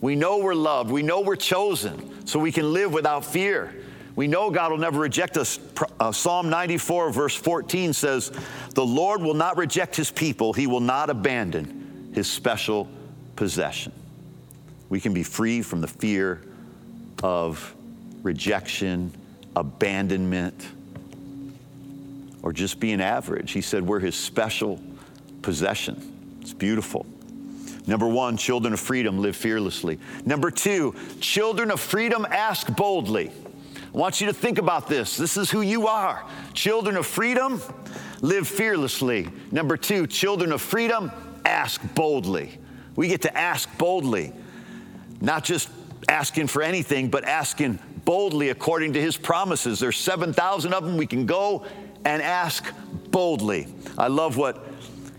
We 0.00 0.14
know 0.14 0.38
we're 0.38 0.54
loved. 0.54 0.90
We 0.90 1.02
know 1.02 1.20
we're 1.20 1.36
chosen, 1.36 2.26
so 2.26 2.38
we 2.38 2.52
can 2.52 2.72
live 2.72 2.92
without 2.92 3.24
fear. 3.24 3.74
We 4.18 4.26
know 4.26 4.50
God 4.50 4.72
will 4.72 4.78
never 4.78 4.98
reject 4.98 5.36
us. 5.36 5.60
Uh, 6.00 6.10
Psalm 6.10 6.50
94, 6.50 7.12
verse 7.12 7.36
14 7.36 7.92
says, 7.92 8.32
The 8.74 8.84
Lord 8.84 9.22
will 9.22 9.32
not 9.32 9.56
reject 9.56 9.94
his 9.94 10.10
people, 10.10 10.52
he 10.52 10.66
will 10.66 10.80
not 10.80 11.08
abandon 11.08 12.10
his 12.16 12.28
special 12.28 12.88
possession. 13.36 13.92
We 14.88 14.98
can 14.98 15.14
be 15.14 15.22
free 15.22 15.62
from 15.62 15.80
the 15.80 15.86
fear 15.86 16.42
of 17.22 17.72
rejection, 18.24 19.12
abandonment, 19.54 20.66
or 22.42 22.52
just 22.52 22.80
being 22.80 23.00
average. 23.00 23.52
He 23.52 23.60
said, 23.60 23.86
We're 23.86 24.00
his 24.00 24.16
special 24.16 24.82
possession. 25.42 26.38
It's 26.40 26.52
beautiful. 26.52 27.06
Number 27.86 28.08
one, 28.08 28.36
children 28.36 28.72
of 28.74 28.80
freedom 28.80 29.20
live 29.20 29.36
fearlessly. 29.36 30.00
Number 30.26 30.50
two, 30.50 30.96
children 31.20 31.70
of 31.70 31.78
freedom 31.78 32.26
ask 32.28 32.66
boldly. 32.74 33.30
Want 33.98 34.20
you 34.20 34.28
to 34.28 34.32
think 34.32 34.58
about 34.58 34.86
this. 34.86 35.16
This 35.16 35.36
is 35.36 35.50
who 35.50 35.60
you 35.60 35.88
are. 35.88 36.24
Children 36.52 36.96
of 36.96 37.04
freedom, 37.04 37.60
live 38.20 38.46
fearlessly. 38.46 39.26
Number 39.50 39.76
two, 39.76 40.06
children 40.06 40.52
of 40.52 40.62
freedom, 40.62 41.10
ask 41.44 41.82
boldly. 41.96 42.60
We 42.94 43.08
get 43.08 43.22
to 43.22 43.36
ask 43.36 43.68
boldly. 43.76 44.32
not 45.20 45.42
just 45.42 45.68
asking 46.08 46.46
for 46.46 46.62
anything, 46.62 47.10
but 47.10 47.24
asking 47.24 47.80
boldly 48.04 48.50
according 48.50 48.92
to 48.92 49.00
his 49.00 49.16
promises. 49.16 49.80
There's 49.80 49.96
7,000 49.96 50.72
of 50.72 50.84
them. 50.84 50.96
We 50.96 51.08
can 51.08 51.26
go 51.26 51.66
and 52.04 52.22
ask 52.22 52.72
boldly. 53.10 53.66
I 53.98 54.06
love 54.06 54.36
what 54.36 54.64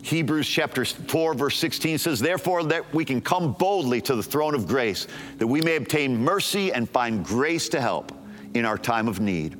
Hebrews 0.03 0.48
chapter 0.48 0.86
4, 0.86 1.33
verse 1.33 1.57
16 1.57 1.98
says, 1.98 2.21
Therefore, 2.21 2.63
that 2.63 2.93
we 2.93 3.03
can 3.03 3.19
come 3.19 3.51
boldly 3.51 4.00
to 4.03 4.15
the 4.15 4.24
throne 4.24 4.55
of 4.55 4.69
grace, 4.69 5.05
that 5.38 5.48
we 5.48 5.59
may 5.59 5.75
obtain 5.75 6.17
mercy 6.17 6.71
and 6.71 6.89
find 6.89 7.25
grace 7.25 7.67
to 7.67 7.81
help 7.81 8.13
in 8.53 8.65
our 8.65 8.77
time 8.77 9.08
of 9.08 9.20
need. 9.20 9.56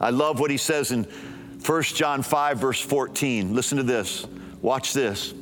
I 0.00 0.10
love 0.10 0.40
what 0.40 0.50
he 0.50 0.56
says 0.56 0.90
in 0.92 1.04
1 1.64 1.82
John 1.82 2.22
5, 2.22 2.58
verse 2.58 2.80
14. 2.80 3.54
Listen 3.54 3.78
to 3.78 3.84
this. 3.84 4.26
Watch 4.60 4.92
this. 4.92 5.32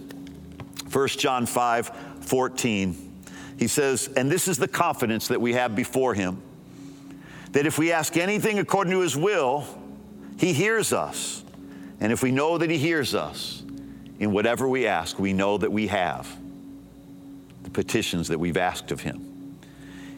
1 0.93 1.09
John 1.09 1.47
5, 1.47 1.91
14. 2.21 3.13
He 3.59 3.67
says, 3.67 4.09
and 4.17 4.31
this 4.31 4.49
is 4.49 4.59
the 4.59 4.69
confidence 4.69 5.29
that 5.29 5.41
we 5.41 5.55
have 5.55 5.75
before 5.75 6.15
him 6.15 6.43
that 7.53 7.67
if 7.67 7.79
we 7.79 7.93
ask 7.93 8.17
anything 8.17 8.59
according 8.59 8.93
to 8.93 9.01
his 9.01 9.17
will, 9.17 9.67
he 10.39 10.53
hears 10.53 10.93
us. 10.93 11.45
And 12.01 12.13
if 12.13 12.23
we 12.23 12.31
know 12.31 12.59
that 12.59 12.71
he 12.71 12.79
hears 12.79 13.15
us 13.15 13.63
in 14.19 14.33
whatever 14.33 14.69
we 14.69 14.87
ask, 14.87 15.19
we 15.19 15.33
know 15.33 15.59
that 15.59 15.71
we 15.71 15.89
have 15.89 16.29
the 17.63 17.71
petitions 17.71 18.29
that 18.29 18.39
we've 18.39 18.57
asked 18.57 18.93
of 18.93 19.01
him. 19.01 19.59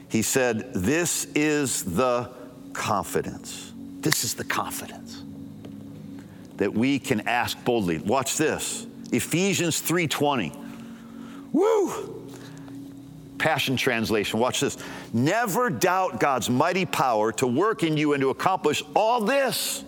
He 0.08 0.22
said, 0.22 0.74
This 0.74 1.24
is 1.34 1.84
the 1.84 2.30
confidence. 2.72 3.72
This 4.00 4.24
is 4.24 4.34
the 4.34 4.44
confidence 4.44 5.22
that 6.56 6.72
we 6.72 6.98
can 6.98 7.26
ask 7.28 7.62
boldly. 7.64 7.98
Watch 7.98 8.36
this. 8.36 8.86
Ephesians 9.12 9.80
3:20. 9.80 10.52
Woo! 11.52 12.22
Passion 13.38 13.76
Translation. 13.76 14.38
Watch 14.38 14.60
this. 14.60 14.78
Never 15.12 15.68
doubt 15.68 16.20
God's 16.20 16.48
mighty 16.48 16.86
power 16.86 17.32
to 17.32 17.46
work 17.46 17.82
in 17.82 17.96
you 17.96 18.12
and 18.12 18.20
to 18.20 18.30
accomplish 18.30 18.82
all 18.94 19.20
this. 19.20 19.84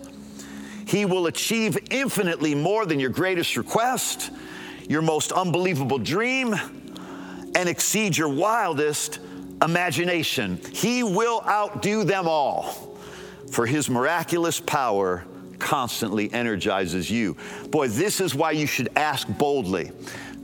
He 0.85 1.05
will 1.05 1.27
achieve 1.27 1.77
infinitely 1.89 2.53
more 2.53 2.85
than 2.85 2.99
your 2.99 3.09
greatest 3.09 3.57
request, 3.57 4.29
your 4.87 5.01
most 5.01 5.31
unbelievable 5.31 5.97
dream, 5.97 6.53
and 7.55 7.69
exceed 7.69 8.17
your 8.17 8.29
wildest 8.29 9.19
imagination. 9.65 10.59
He 10.71 11.03
will 11.03 11.41
outdo 11.45 12.05
them 12.05 12.27
all, 12.27 12.97
for 13.51 13.65
his 13.65 13.89
miraculous 13.89 14.59
power 14.61 15.25
constantly 15.59 16.31
energizes 16.33 17.09
you. 17.09 17.35
Boy, 17.69 17.87
this 17.87 18.21
is 18.21 18.35
why 18.35 18.51
you 18.51 18.67
should 18.67 18.89
ask 18.95 19.27
boldly. 19.27 19.91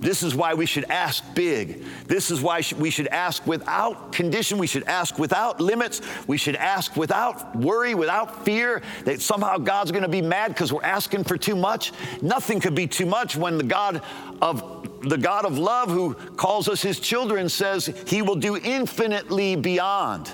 This 0.02 0.24
is 0.24 0.36
why 0.36 0.56
we 0.56 0.66
should 0.66 0.86
ask 0.86 1.24
big. 1.36 1.84
This 2.08 2.32
is 2.32 2.42
why 2.42 2.64
we 2.78 2.90
should 2.90 3.08
ask 3.08 3.46
without 3.46 4.12
condition. 4.12 4.58
We 4.58 4.66
should 4.66 4.84
ask 4.84 5.20
without 5.20 5.62
limits. 5.62 6.02
We 6.26 6.38
should 6.38 6.56
ask 6.56 6.96
without 6.98 7.56
worry, 7.56 7.94
without 7.94 8.44
fear 8.44 8.82
that 9.06 9.22
somehow 9.22 9.60
God's 9.60 9.92
going 9.92 10.02
to 10.02 10.10
be 10.10 10.24
mad 10.24 10.50
because 10.50 10.74
we're 10.74 10.84
asking 10.84 11.26
for 11.26 11.38
too 11.38 11.56
much. 11.56 11.94
Nothing 12.24 12.60
could 12.60 12.74
be 12.74 12.88
too 12.88 13.06
much 13.06 13.36
when 13.36 13.60
the 13.60 13.64
God 13.64 14.02
of 14.42 14.90
the 15.02 15.18
God 15.18 15.46
of 15.46 15.58
love 15.58 15.90
who 15.90 16.14
calls 16.14 16.68
us 16.68 16.82
his 16.82 17.00
children 17.00 17.50
says 17.50 17.88
he 18.08 18.22
will 18.22 18.36
do 18.36 18.58
infinitely 18.58 19.56
beyond 19.56 20.34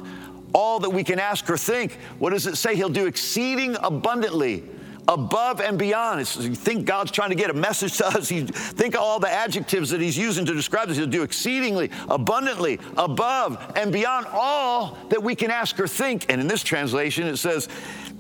all 0.54 0.80
that 0.80 0.90
we 0.90 1.04
can 1.04 1.20
ask 1.20 1.50
or 1.50 1.58
think. 1.58 1.98
What 2.20 2.32
does 2.32 2.48
it 2.48 2.56
say? 2.56 2.76
He'll 2.76 2.90
do 2.90 3.06
exceeding 3.06 3.76
abundantly 3.82 4.64
above 5.08 5.62
and 5.62 5.80
beyond. 5.80 6.22
It's, 6.22 6.38
you 6.38 6.54
think 6.54 6.86
God's 6.86 7.12
trying 7.12 7.30
to 7.30 7.36
get 7.36 7.50
a 7.50 7.54
message 7.54 7.98
to 7.98 8.08
us. 8.08 8.32
You 8.32 8.46
think 8.46 8.96
of 8.96 9.02
all 9.02 9.20
the 9.20 9.30
adjectives 9.30 9.90
that 9.92 10.02
He's 10.02 10.18
using 10.18 10.46
to 10.46 10.54
describe 10.54 10.90
this. 10.90 10.98
He'll 10.98 11.08
do 11.08 11.24
exceedingly, 11.24 11.92
abundantly, 12.10 12.80
above 12.98 13.74
and 13.76 13.92
beyond 13.92 14.28
all 14.32 14.98
that 15.10 15.22
we 15.22 15.36
can 15.36 15.52
ask 15.52 15.80
or 15.80 15.88
think. 15.88 16.26
And 16.30 16.42
in 16.42 16.48
this 16.48 16.64
translation, 16.64 17.28
it 17.28 17.38
says, 17.38 17.68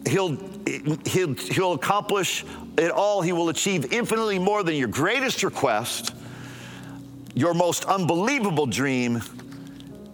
He'll, 0.08 0.38
he'll, 1.06 1.34
he'll 1.34 1.74
accomplish 1.74 2.46
it 2.77 2.91
all. 2.91 3.22
He 3.22 3.34
will 3.34 3.50
achieve 3.50 3.91
infinitely 3.91 4.39
more 4.39 4.63
than 4.63 4.75
your 4.75 4.88
greatest 4.88 5.44
request, 5.44 6.13
your 7.34 7.53
most 7.53 7.84
unbelievable 7.86 8.67
dream, 8.67 9.22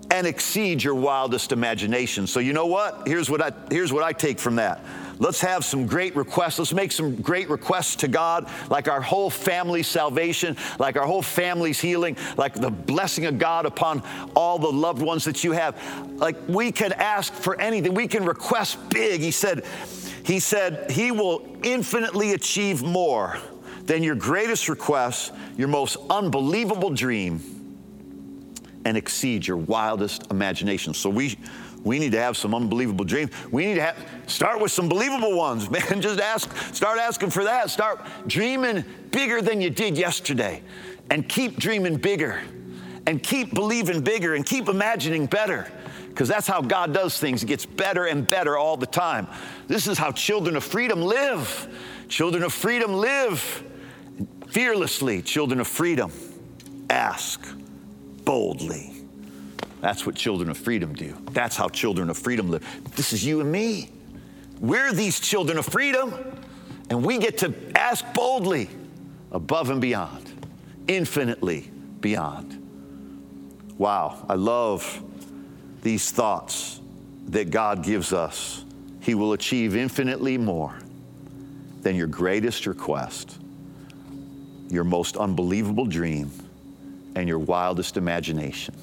and 0.10 0.26
exceed 0.26 0.84
your 0.84 0.96
wildest 0.96 1.52
imagination. 1.52 2.26
So 2.26 2.40
you 2.40 2.54
know 2.54 2.66
what? 2.66 3.04
Here's 3.08 3.30
what 3.30 3.42
I 3.42 3.52
here's 3.70 3.92
what 3.92 4.04
I 4.04 4.14
take 4.14 4.40
from 4.40 4.56
that. 4.56 4.84
Let's 5.20 5.42
have 5.42 5.64
some 5.64 5.86
great 5.86 6.16
requests. 6.16 6.60
Let's 6.60 6.74
make 6.74 6.92
some 6.92 7.16
great 7.16 7.50
requests 7.50 7.98
to 7.98 8.08
God, 8.08 8.50
like 8.70 8.88
our 8.88 9.02
whole 9.02 9.30
family's 9.30 9.88
salvation, 9.88 10.58
like 10.80 10.98
our 10.98 11.06
whole 11.06 11.22
family's 11.22 11.80
healing, 11.80 12.18
like 12.38 12.54
the 12.54 12.72
blessing 12.72 13.26
of 13.26 13.38
God 13.38 13.66
upon 13.66 14.04
all 14.36 14.60
the 14.60 14.72
loved 14.72 15.02
ones 15.02 15.26
that 15.26 15.44
you 15.44 15.52
have. 15.52 15.80
Like 16.14 16.36
we 16.48 16.72
can 16.72 16.94
ask 16.94 17.34
for 17.34 17.60
anything. 17.60 17.94
We 17.94 18.08
can 18.08 18.26
request 18.26 18.78
big. 18.90 19.22
He 19.22 19.32
said, 19.32 19.66
he 20.26 20.40
said, 20.40 20.90
He 20.92 21.12
will 21.12 21.58
infinitely 21.64 22.34
achieve 22.34 22.82
more 22.82 23.38
than 23.86 24.04
your 24.04 24.16
greatest 24.16 24.70
request, 24.70 25.34
your 25.58 25.68
most 25.68 25.98
unbelievable 26.10 26.90
dream, 26.90 27.42
and 28.86 28.98
exceed 28.98 29.46
your 29.46 29.58
wildest 29.58 30.32
imagination. 30.32 30.94
So 30.94 31.10
we 31.10 31.38
we 31.84 32.00
need 32.00 32.14
to 32.14 32.20
have 32.20 32.38
some 32.38 32.56
unbelievable 32.56 33.06
dreams. 33.06 33.32
We 33.52 33.66
need 33.66 33.76
to 33.76 33.82
have, 33.82 34.08
start 34.28 34.62
with 34.62 34.72
some 34.72 34.88
believable 34.88 35.36
ones, 35.36 35.70
man. 35.70 36.02
Just 36.02 36.20
ask, 36.20 36.56
start 36.74 37.00
asking 37.00 37.32
for 37.32 37.44
that. 37.44 37.70
Start 37.70 38.06
dreaming 38.28 38.84
bigger 39.12 39.42
than 39.42 39.62
you 39.62 39.70
did 39.70 39.98
yesterday 39.98 40.62
and 41.10 41.28
keep 41.28 41.58
dreaming 41.58 41.98
bigger 41.98 42.42
and 43.06 43.22
keep 43.22 43.54
believing 43.54 44.02
bigger 44.02 44.36
and 44.36 44.46
keep 44.46 44.70
imagining 44.70 45.26
better 45.26 45.68
because 46.10 46.28
that's 46.28 46.48
how 46.48 46.62
God 46.62 46.94
does 46.94 47.20
things. 47.20 47.44
It 47.44 47.48
gets 47.48 47.66
better 47.66 48.06
and 48.06 48.28
better 48.28 48.58
all 48.58 48.78
the 48.78 48.86
time. 48.86 49.28
This 49.68 49.88
is 49.88 49.98
how 49.98 50.12
children 50.12 50.56
of 50.56 50.64
freedom 50.64 51.02
live. 51.02 51.68
Children 52.08 52.44
of 52.44 52.54
freedom 52.54 52.94
live 52.94 53.64
fearlessly. 54.48 55.22
Children 55.24 55.60
of 55.60 55.68
freedom 55.68 56.12
ask 56.90 57.44
boldly. 58.24 58.93
That's 59.84 60.06
what 60.06 60.16
children 60.16 60.50
of 60.50 60.58
freedom 60.58 60.94
do. 60.94 61.14
That's 61.32 61.58
how 61.58 61.68
children 61.68 62.10
of 62.10 62.18
freedom 62.18 62.50
live. 62.50 62.66
This 62.96 63.12
is 63.12 63.26
you 63.26 63.42
and 63.42 63.52
me. 63.52 63.90
We're 64.62 64.94
these 64.94 65.20
children 65.20 65.58
of 65.58 65.66
freedom, 65.66 66.14
and 66.90 67.06
we 67.06 67.18
get 67.18 67.40
to 67.40 67.54
ask 67.76 68.06
boldly 68.14 68.70
above 69.34 69.72
and 69.72 69.82
beyond, 69.82 70.32
infinitely 70.88 71.70
beyond. 72.00 73.76
Wow, 73.78 74.26
I 74.30 74.36
love 74.36 75.04
these 75.82 76.12
thoughts 76.12 76.80
that 77.28 77.50
God 77.50 77.84
gives 77.84 78.14
us. 78.14 78.64
He 79.02 79.16
will 79.16 79.34
achieve 79.34 79.76
infinitely 79.76 80.38
more 80.38 80.78
than 81.82 81.98
your 81.98 82.08
greatest 82.08 82.68
request, 82.68 83.38
your 84.70 84.86
most 84.86 85.18
unbelievable 85.18 85.88
dream, 85.88 86.32
and 87.16 87.28
your 87.28 87.40
wildest 87.40 87.98
imagination. 87.98 88.74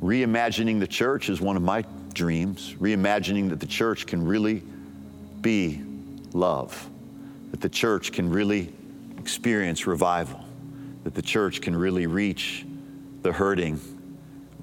Reimagining 0.00 0.80
the 0.80 0.86
church 0.86 1.28
is 1.28 1.40
one 1.40 1.56
of 1.56 1.62
my 1.62 1.84
dreams, 2.14 2.74
reimagining 2.80 3.50
that 3.50 3.60
the 3.60 3.66
church 3.66 4.06
can 4.06 4.24
really 4.24 4.62
be 5.40 5.82
love, 6.32 6.88
that 7.50 7.60
the 7.60 7.68
church 7.68 8.12
can 8.12 8.30
really 8.30 8.72
experience 9.18 9.86
revival, 9.86 10.42
that 11.04 11.14
the 11.14 11.22
church 11.22 11.60
can 11.60 11.76
really 11.76 12.06
reach 12.06 12.64
the 13.22 13.30
hurting 13.30 13.78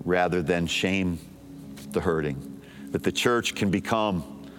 rather 0.03 0.41
than 0.41 0.65
shame 0.65 1.20
the 1.91 2.01
hurting, 2.01 2.62
that 2.91 3.03
the 3.03 3.12
church 3.12 3.53
can 3.53 3.70
become 3.70 4.50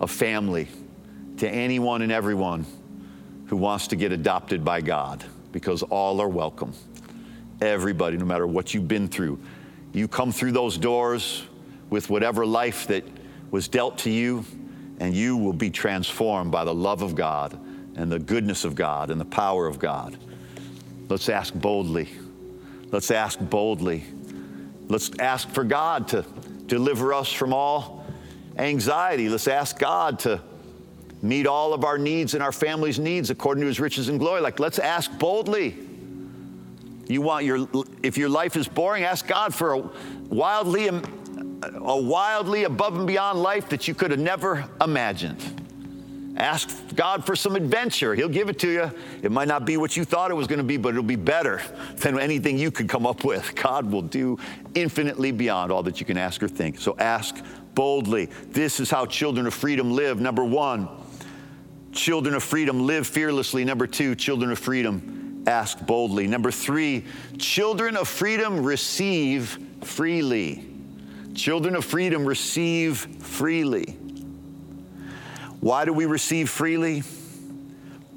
a 0.00 0.06
family 0.06 0.68
to 1.36 1.48
anyone 1.48 2.02
and 2.02 2.10
everyone 2.10 2.66
who 3.46 3.56
wants 3.56 3.86
to 3.88 3.96
get 3.96 4.10
adopted 4.10 4.64
by 4.64 4.80
God 4.80 5.24
because 5.52 5.84
all 5.84 6.20
are 6.20 6.28
welcome. 6.28 6.72
Everybody, 7.60 8.16
no 8.16 8.24
matter 8.24 8.46
what 8.46 8.74
you've 8.74 8.88
been 8.88 9.06
through, 9.06 9.38
you 9.94 10.08
come 10.08 10.32
through 10.32 10.52
those 10.52 10.76
doors 10.76 11.44
with 11.88 12.10
whatever 12.10 12.44
life 12.44 12.88
that 12.88 13.04
was 13.50 13.68
dealt 13.68 13.96
to 13.98 14.10
you, 14.10 14.44
and 14.98 15.14
you 15.14 15.36
will 15.36 15.52
be 15.52 15.70
transformed 15.70 16.50
by 16.50 16.64
the 16.64 16.74
love 16.74 17.00
of 17.00 17.14
God 17.14 17.58
and 17.96 18.10
the 18.10 18.18
goodness 18.18 18.64
of 18.64 18.74
God 18.74 19.10
and 19.10 19.20
the 19.20 19.24
power 19.24 19.66
of 19.66 19.78
God. 19.78 20.18
Let's 21.08 21.28
ask 21.28 21.54
boldly. 21.54 22.08
Let's 22.90 23.12
ask 23.12 23.38
boldly. 23.38 24.04
Let's 24.88 25.10
ask 25.20 25.48
for 25.50 25.62
God 25.64 26.08
to 26.08 26.24
deliver 26.66 27.14
us 27.14 27.32
from 27.32 27.52
all 27.52 28.04
anxiety. 28.58 29.28
Let's 29.28 29.48
ask 29.48 29.78
God 29.78 30.18
to 30.20 30.40
meet 31.22 31.46
all 31.46 31.72
of 31.72 31.84
our 31.84 31.98
needs 31.98 32.34
and 32.34 32.42
our 32.42 32.52
family's 32.52 32.98
needs 32.98 33.30
according 33.30 33.62
to 33.62 33.68
his 33.68 33.78
riches 33.78 34.08
and 34.08 34.18
glory. 34.18 34.40
Like, 34.40 34.58
let's 34.58 34.78
ask 34.78 35.16
boldly. 35.18 35.83
You 37.06 37.22
want 37.22 37.44
your, 37.44 37.68
if 38.02 38.16
your 38.16 38.28
life 38.28 38.56
is 38.56 38.66
boring, 38.66 39.04
ask 39.04 39.26
God 39.26 39.54
for 39.54 39.74
a 39.74 39.90
wildly, 40.28 40.88
um, 40.88 41.60
a 41.74 42.00
wildly 42.00 42.64
above 42.64 42.96
and 42.96 43.06
beyond 43.06 43.42
life 43.42 43.68
that 43.70 43.86
you 43.86 43.94
could 43.94 44.10
have 44.10 44.20
never 44.20 44.64
imagined. 44.80 45.60
Ask 46.36 46.96
God 46.96 47.24
for 47.24 47.36
some 47.36 47.54
adventure. 47.54 48.14
He'll 48.14 48.28
give 48.28 48.48
it 48.48 48.58
to 48.60 48.68
you. 48.68 48.90
It 49.22 49.30
might 49.30 49.46
not 49.46 49.64
be 49.64 49.76
what 49.76 49.96
you 49.96 50.04
thought 50.04 50.32
it 50.32 50.34
was 50.34 50.48
going 50.48 50.58
to 50.58 50.64
be, 50.64 50.76
but 50.76 50.88
it'll 50.88 51.04
be 51.04 51.14
better 51.14 51.62
than 51.96 52.18
anything 52.18 52.58
you 52.58 52.72
could 52.72 52.88
come 52.88 53.06
up 53.06 53.22
with. 53.22 53.54
God 53.54 53.90
will 53.90 54.02
do 54.02 54.38
infinitely 54.74 55.30
beyond 55.30 55.70
all 55.70 55.84
that 55.84 56.00
you 56.00 56.06
can 56.06 56.18
ask 56.18 56.42
or 56.42 56.48
think. 56.48 56.80
So 56.80 56.96
ask 56.98 57.36
boldly. 57.74 58.26
This 58.50 58.80
is 58.80 58.90
how 58.90 59.06
children 59.06 59.46
of 59.46 59.54
freedom 59.54 59.92
live. 59.92 60.20
Number 60.20 60.44
one, 60.44 60.88
children 61.92 62.34
of 62.34 62.42
freedom 62.42 62.84
live 62.84 63.06
fearlessly. 63.06 63.64
Number 63.64 63.86
two, 63.86 64.16
children 64.16 64.50
of 64.50 64.58
freedom 64.58 65.23
ask 65.46 65.84
boldly. 65.86 66.26
Number 66.26 66.50
three, 66.50 67.04
children 67.38 67.96
of 67.96 68.08
freedom 68.08 68.64
receive 68.64 69.58
freely. 69.82 70.66
Children 71.34 71.76
of 71.76 71.84
freedom 71.84 72.24
receive 72.24 72.98
freely. 73.20 73.96
Why 75.60 75.84
do 75.84 75.92
we 75.92 76.06
receive 76.06 76.50
freely? 76.50 77.00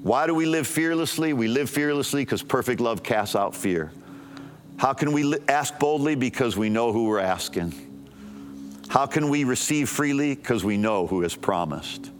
Why 0.03 0.27
do 0.27 0.36
we 0.36 0.46
live 0.46 0.67
fearlessly? 0.67 1.34
We 1.34 1.48
live 1.48 1.69
fearlessly 1.69 2.24
because 2.24 2.43
perfect 2.43 2.79
love 2.79 3.03
casts 3.03 3.36
out 3.36 3.55
fear. 3.55 3.91
How 4.77 4.93
can 4.93 5.12
we 5.12 5.34
ask 5.48 5.77
boldly? 5.79 6.15
Because 6.15 6.55
we 6.55 6.69
know 6.69 6.91
who 6.91 7.05
we're 7.05 7.19
asking. 7.19 7.74
How 8.89 9.05
can 9.05 9.29
we 9.29 9.43
receive 9.43 9.89
freely? 9.89 10.36
Because 10.36 10.63
we 10.63 10.77
know 10.77 11.07
who 11.07 11.22
has 11.22 11.36
promised. 11.36 12.12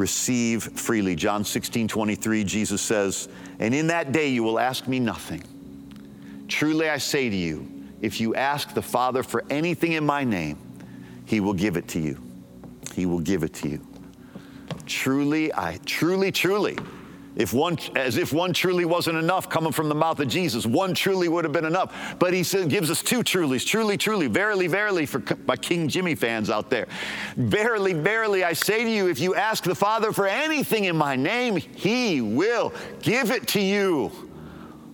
Receive 0.00 0.62
freely. 0.62 1.14
John 1.14 1.44
16, 1.44 1.86
23, 1.86 2.42
Jesus 2.42 2.80
says, 2.80 3.28
And 3.58 3.74
in 3.74 3.88
that 3.88 4.12
day 4.12 4.28
you 4.28 4.42
will 4.42 4.58
ask 4.58 4.88
me 4.88 4.98
nothing. 4.98 5.42
Truly 6.48 6.88
I 6.88 6.96
say 6.96 7.28
to 7.28 7.36
you, 7.36 7.70
if 8.00 8.18
you 8.18 8.34
ask 8.34 8.72
the 8.72 8.80
Father 8.80 9.22
for 9.22 9.44
anything 9.50 9.92
in 9.92 10.06
my 10.06 10.24
name, 10.24 10.56
he 11.26 11.40
will 11.40 11.52
give 11.52 11.76
it 11.76 11.86
to 11.88 12.00
you. 12.00 12.18
He 12.94 13.04
will 13.04 13.20
give 13.20 13.42
it 13.42 13.52
to 13.56 13.68
you. 13.68 13.86
Truly, 14.86 15.52
I 15.52 15.78
truly, 15.84 16.32
truly, 16.32 16.78
if 17.36 17.52
one, 17.52 17.78
as 17.94 18.16
if 18.16 18.32
one 18.32 18.52
truly 18.52 18.84
wasn't 18.84 19.16
enough 19.16 19.48
coming 19.48 19.72
from 19.72 19.88
the 19.88 19.94
mouth 19.94 20.18
of 20.20 20.28
Jesus, 20.28 20.66
one 20.66 20.94
truly 20.94 21.28
would 21.28 21.44
have 21.44 21.52
been 21.52 21.64
enough. 21.64 22.16
But 22.18 22.32
he 22.32 22.42
said, 22.42 22.68
gives 22.68 22.90
us 22.90 23.02
two 23.02 23.20
trulies, 23.20 23.64
truly, 23.64 23.96
truly, 23.96 24.26
verily, 24.26 24.66
verily, 24.66 25.06
for 25.06 25.22
my 25.46 25.56
King 25.56 25.88
Jimmy 25.88 26.14
fans 26.14 26.50
out 26.50 26.70
there. 26.70 26.88
Verily, 27.36 27.92
verily, 27.92 28.42
I 28.42 28.52
say 28.52 28.84
to 28.84 28.90
you, 28.90 29.08
if 29.08 29.20
you 29.20 29.34
ask 29.34 29.64
the 29.64 29.74
Father 29.74 30.12
for 30.12 30.26
anything 30.26 30.84
in 30.84 30.96
my 30.96 31.16
name, 31.16 31.56
he 31.56 32.20
will 32.20 32.72
give 33.00 33.30
it 33.30 33.46
to 33.48 33.60
you. 33.60 34.10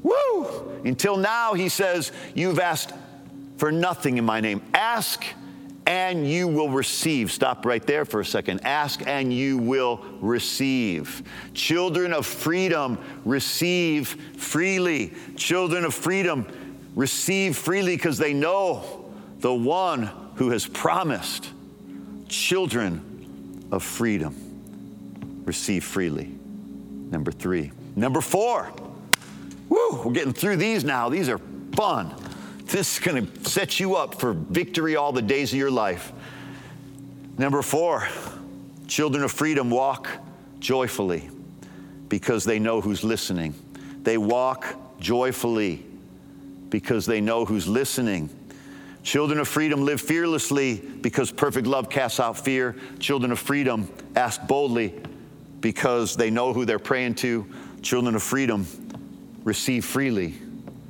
Woo! 0.03 0.81
Until 0.85 1.17
now, 1.17 1.55
he 1.55 1.69
says, 1.69 2.13
you've 2.35 2.61
asked 2.61 2.93
for 3.57 3.73
nothing 3.73 4.19
in 4.19 4.25
my 4.25 4.41
name. 4.41 4.63
Ask 4.75 5.25
and 5.87 6.29
you 6.29 6.49
will 6.49 6.69
receive. 6.69 7.31
Stop 7.31 7.65
right 7.65 7.85
there 7.87 8.05
for 8.05 8.21
a 8.21 8.25
second. 8.25 8.61
Ask 8.65 9.07
and 9.07 9.33
you 9.33 9.57
will 9.59 10.05
receive. 10.21 11.23
Children 11.55 12.13
of 12.13 12.27
freedom 12.27 12.99
receive 13.25 14.09
freely. 14.37 15.15
Children 15.37 15.85
of 15.85 15.95
freedom 15.95 16.47
receive 16.97 17.57
freely 17.57 17.97
because 17.97 18.19
they 18.19 18.35
know 18.35 19.05
the 19.39 19.55
one 19.55 20.11
who 20.35 20.51
has 20.51 20.67
promised. 20.67 21.51
Children 22.29 23.69
of 23.71 23.83
freedom 23.83 24.35
receive 25.45 25.85
freely. 25.85 26.35
Number 27.11 27.31
three. 27.31 27.71
Number 27.95 28.21
four. 28.21 28.73
Woo, 29.69 30.03
we're 30.05 30.13
getting 30.13 30.33
through 30.33 30.57
these 30.57 30.85
now. 30.85 31.09
These 31.09 31.29
are 31.29 31.41
fun. 31.73 32.15
This 32.67 32.95
is 32.95 32.99
going 32.99 33.27
to 33.27 33.49
set 33.49 33.79
you 33.79 33.95
up 33.95 34.21
for 34.21 34.33
victory 34.33 34.97
all 34.97 35.13
the 35.13 35.23
days 35.23 35.53
of 35.53 35.59
your 35.59 35.71
life. 35.71 36.13
Number 37.39 37.63
four, 37.63 38.09
children 38.89 39.23
of 39.23 39.31
freedom 39.31 39.71
walk 39.71 40.09
joyfully 40.59 41.31
because 42.09 42.45
they 42.45 42.59
know 42.59 42.81
who's 42.81 43.05
listening. 43.05 43.55
They 44.03 44.19
walk 44.19 44.67
joyfully 44.99 45.87
because 46.69 47.07
they 47.07 47.21
know 47.21 47.45
who's 47.45 47.69
listening. 47.69 48.31
Children 49.05 49.39
of 49.39 49.47
freedom 49.47 49.85
live 49.85 50.01
fearlessly 50.01 50.77
because 50.77 51.31
perfect 51.31 51.69
love 51.69 51.89
casts 51.89 52.19
out 52.19 52.37
fear. 52.37 52.75
Children 52.99 53.31
of 53.31 53.39
freedom 53.39 53.89
ask 54.17 54.45
boldly 54.49 54.93
because 55.61 56.17
they 56.17 56.31
know 56.31 56.53
who 56.53 56.65
they're 56.65 56.81
praying 56.81 57.15
to. 57.17 57.47
Children 57.83 58.17
of 58.17 58.25
freedom 58.25 58.67
receive 59.45 59.85
freely 59.85 60.35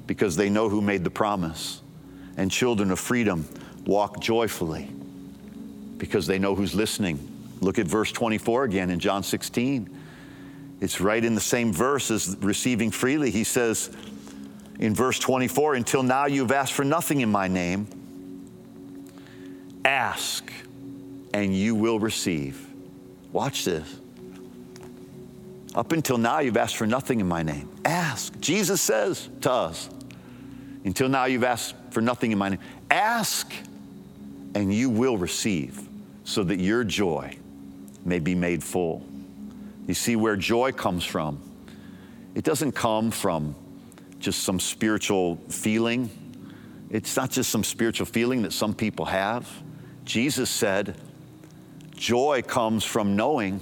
because 0.07 0.37
they 0.37 0.49
know 0.49 0.69
who 0.69 0.81
made 0.81 1.05
the 1.05 1.11
promise. 1.11 1.83
And 2.37 2.51
children 2.51 2.91
of 2.91 3.01
freedom 3.01 3.49
walk 3.87 4.21
joyfully 4.21 4.91
because 5.97 6.27
they 6.27 6.39
know 6.39 6.55
who's 6.55 6.75
listening. 6.75 7.19
Look 7.61 7.79
at 7.79 7.87
verse 7.87 8.13
24 8.13 8.65
again 8.65 8.91
in 8.91 8.99
John 8.99 9.23
16. 9.23 9.89
It's 10.81 11.01
right 11.01 11.25
in 11.25 11.35
the 11.35 11.41
same 11.41 11.73
verse 11.73 12.11
as 12.11 12.37
receiving 12.41 12.91
freely. 12.91 13.31
He 13.31 13.45
says 13.45 13.91
in 14.79 14.95
verse 14.95 15.19
24, 15.19 15.75
Until 15.75 16.03
now 16.03 16.27
you've 16.27 16.53
asked 16.53 16.75
for 16.75 16.85
nothing 16.85 17.21
in 17.21 17.31
my 17.31 17.49
name. 17.49 17.87
Ask 19.85 20.53
and 21.33 21.55
you 21.55 21.75
will 21.75 21.99
receive. 21.99 22.67
Watch 23.33 23.65
this. 23.65 24.01
Up 25.75 25.93
until 25.93 26.17
now, 26.17 26.39
you've 26.39 26.57
asked 26.57 26.77
for 26.77 26.87
nothing 26.87 27.21
in 27.21 27.29
my 27.29 27.43
name. 27.43 27.69
Ask. 27.85 28.41
Jesus 28.41 28.81
says 28.81 29.29
to 29.43 29.53
us, 29.53 29.91
until 30.87 31.09
now, 31.09 31.25
you've 31.25 31.45
asked 31.45 31.75
for 31.91 32.01
nothing 32.01 32.33
in 32.33 32.39
my 32.39 32.51
name. 32.51 32.61
Ask, 32.91 33.53
and 34.55 34.73
you 34.73 34.89
will 34.89 35.17
receive, 35.17 35.87
so 36.25 36.45
that 36.45 36.61
your 36.61 36.85
joy 36.85 37.37
may 38.05 38.21
be 38.21 38.35
made 38.35 38.63
full. 38.63 39.05
You 39.87 39.95
see 39.95 40.17
where 40.17 40.37
joy 40.37 40.73
comes 40.73 41.05
from. 41.05 41.41
It 42.35 42.45
doesn't 42.45 42.73
come 42.73 43.11
from 43.11 43.55
just 44.21 44.45
some 44.45 44.61
spiritual 44.61 45.37
feeling. 45.49 46.09
It's 46.91 47.17
not 47.17 47.31
just 47.31 47.51
some 47.51 47.65
spiritual 47.65 48.07
feeling 48.07 48.43
that 48.43 48.53
some 48.53 48.75
people 48.75 49.07
have. 49.07 49.49
Jesus 50.05 50.49
said, 50.51 50.97
joy 51.97 52.43
comes 52.43 52.85
from 52.85 53.17
knowing 53.17 53.61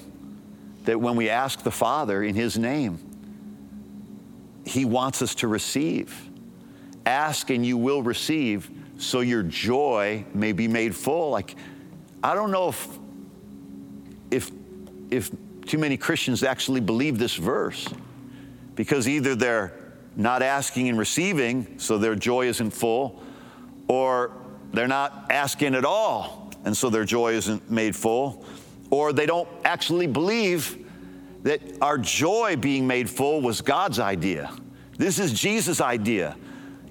that 0.85 1.01
when 1.01 1.17
we 1.17 1.31
ask 1.31 1.63
the 1.63 1.71
Father 1.71 2.23
in 2.23 2.35
His 2.35 2.59
name, 2.59 2.99
He 4.67 4.85
wants 4.85 5.23
us 5.23 5.35
to 5.37 5.49
receive. 5.49 6.29
Ask 7.07 7.51
and 7.51 7.65
you 7.65 7.77
will 7.77 8.03
receive, 8.03 8.71
so 8.99 9.21
your 9.21 9.43
joy 9.43 10.25
may 10.35 10.53
be 10.53 10.69
made 10.69 10.95
full. 10.95 11.31
Like, 11.31 11.55
I 12.23 12.35
don't 12.35 12.51
know 12.51 12.69
if, 12.69 12.89
if, 14.31 14.51
if 15.11 15.31
too 15.67 15.79
many 15.79 15.97
Christians 15.97 16.43
actually 16.43 16.81
believe 16.81 17.19
this 17.19 17.35
verse 17.35 17.89
because 18.75 19.09
either 19.09 19.35
they're 19.35 19.75
not 20.17 20.43
asking 20.43 20.89
and 20.89 20.99
receiving, 20.99 21.79
so 21.79 21.99
their 21.99 22.15
joy 22.15 22.47
isn't 22.47 22.71
full, 22.71 23.23
or 23.89 24.33
they're 24.73 24.89
not 24.89 25.27
asking 25.31 25.75
at 25.75 25.85
all, 25.85 26.51
and 26.65 26.77
so 26.77 26.89
their 26.89 27.05
joy 27.05 27.33
isn't 27.33 27.71
made 27.71 27.95
full, 27.95 28.45
or 28.91 29.13
they 29.13 29.27
don't 29.27 29.49
actually 29.65 30.07
believe 30.07 30.79
that 31.43 31.61
our 31.83 31.99
joy 31.99 32.57
being 32.57 32.87
made 32.87 33.09
full 33.09 33.41
was 33.41 33.61
God's 33.61 33.99
idea. 33.99 34.51
This 34.97 35.19
is 35.19 35.33
Jesus' 35.33 35.81
idea. 35.81 36.37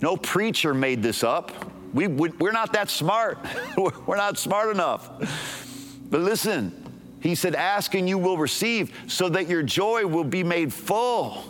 No 0.03 0.17
preacher 0.17 0.73
made 0.73 1.01
this 1.01 1.23
up. 1.23 1.53
We, 1.93 2.07
we, 2.07 2.29
are 2.49 2.51
not 2.51 2.73
that 2.73 2.89
smart. 2.89 3.37
we're 4.05 4.17
not 4.17 4.37
smart 4.37 4.69
enough. 4.69 5.09
But 6.09 6.19
listen, 6.19 6.73
he 7.21 7.35
said, 7.35 7.55
Ask 7.55 7.95
and 7.95 8.09
you 8.09 8.17
will 8.17 8.37
receive, 8.37 8.93
so 9.07 9.29
that 9.29 9.47
your 9.47 9.63
joy 9.63 10.05
will 10.05 10.25
be 10.25 10.43
made 10.43 10.73
full. 10.73 11.45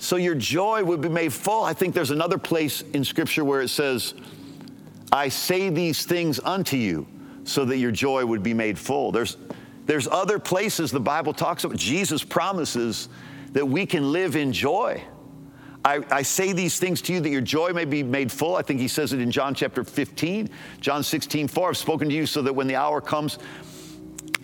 So 0.00 0.16
your 0.16 0.34
joy 0.34 0.82
will 0.82 0.96
be 0.96 1.08
made 1.08 1.32
full. 1.32 1.62
I 1.62 1.72
think 1.72 1.94
there's 1.94 2.10
another 2.10 2.36
place 2.36 2.80
in 2.80 3.04
Scripture 3.04 3.44
where 3.44 3.60
it 3.60 3.68
says, 3.68 4.14
I 5.12 5.28
say 5.28 5.68
these 5.68 6.04
things 6.04 6.40
unto 6.40 6.76
you, 6.76 7.06
so 7.44 7.64
that 7.64 7.76
your 7.76 7.92
joy 7.92 8.26
would 8.26 8.42
be 8.42 8.54
made 8.54 8.76
full. 8.76 9.12
There's, 9.12 9.36
there's 9.86 10.08
other 10.08 10.40
places 10.40 10.90
the 10.90 10.98
Bible 10.98 11.32
talks 11.32 11.62
about. 11.62 11.76
Jesus 11.76 12.24
promises 12.24 13.08
that 13.52 13.68
we 13.68 13.86
can 13.86 14.10
live 14.10 14.34
in 14.34 14.52
joy. 14.52 15.00
I, 15.84 16.04
I, 16.10 16.22
say 16.22 16.52
these 16.52 16.78
things 16.78 17.00
to 17.02 17.12
you 17.12 17.20
that 17.20 17.30
your 17.30 17.40
joy 17.40 17.72
may 17.72 17.86
be 17.86 18.02
made 18.02 18.30
full. 18.30 18.56
I 18.56 18.62
think 18.62 18.80
he 18.80 18.88
says 18.88 19.14
it 19.14 19.20
in 19.20 19.30
John 19.30 19.54
chapter 19.54 19.82
15, 19.82 20.50
John 20.80 21.02
16, 21.02 21.48
4. 21.48 21.68
I've 21.70 21.76
spoken 21.76 22.08
to 22.10 22.14
you 22.14 22.26
so 22.26 22.42
that 22.42 22.52
when 22.52 22.66
the 22.66 22.76
hour 22.76 23.00
comes, 23.00 23.38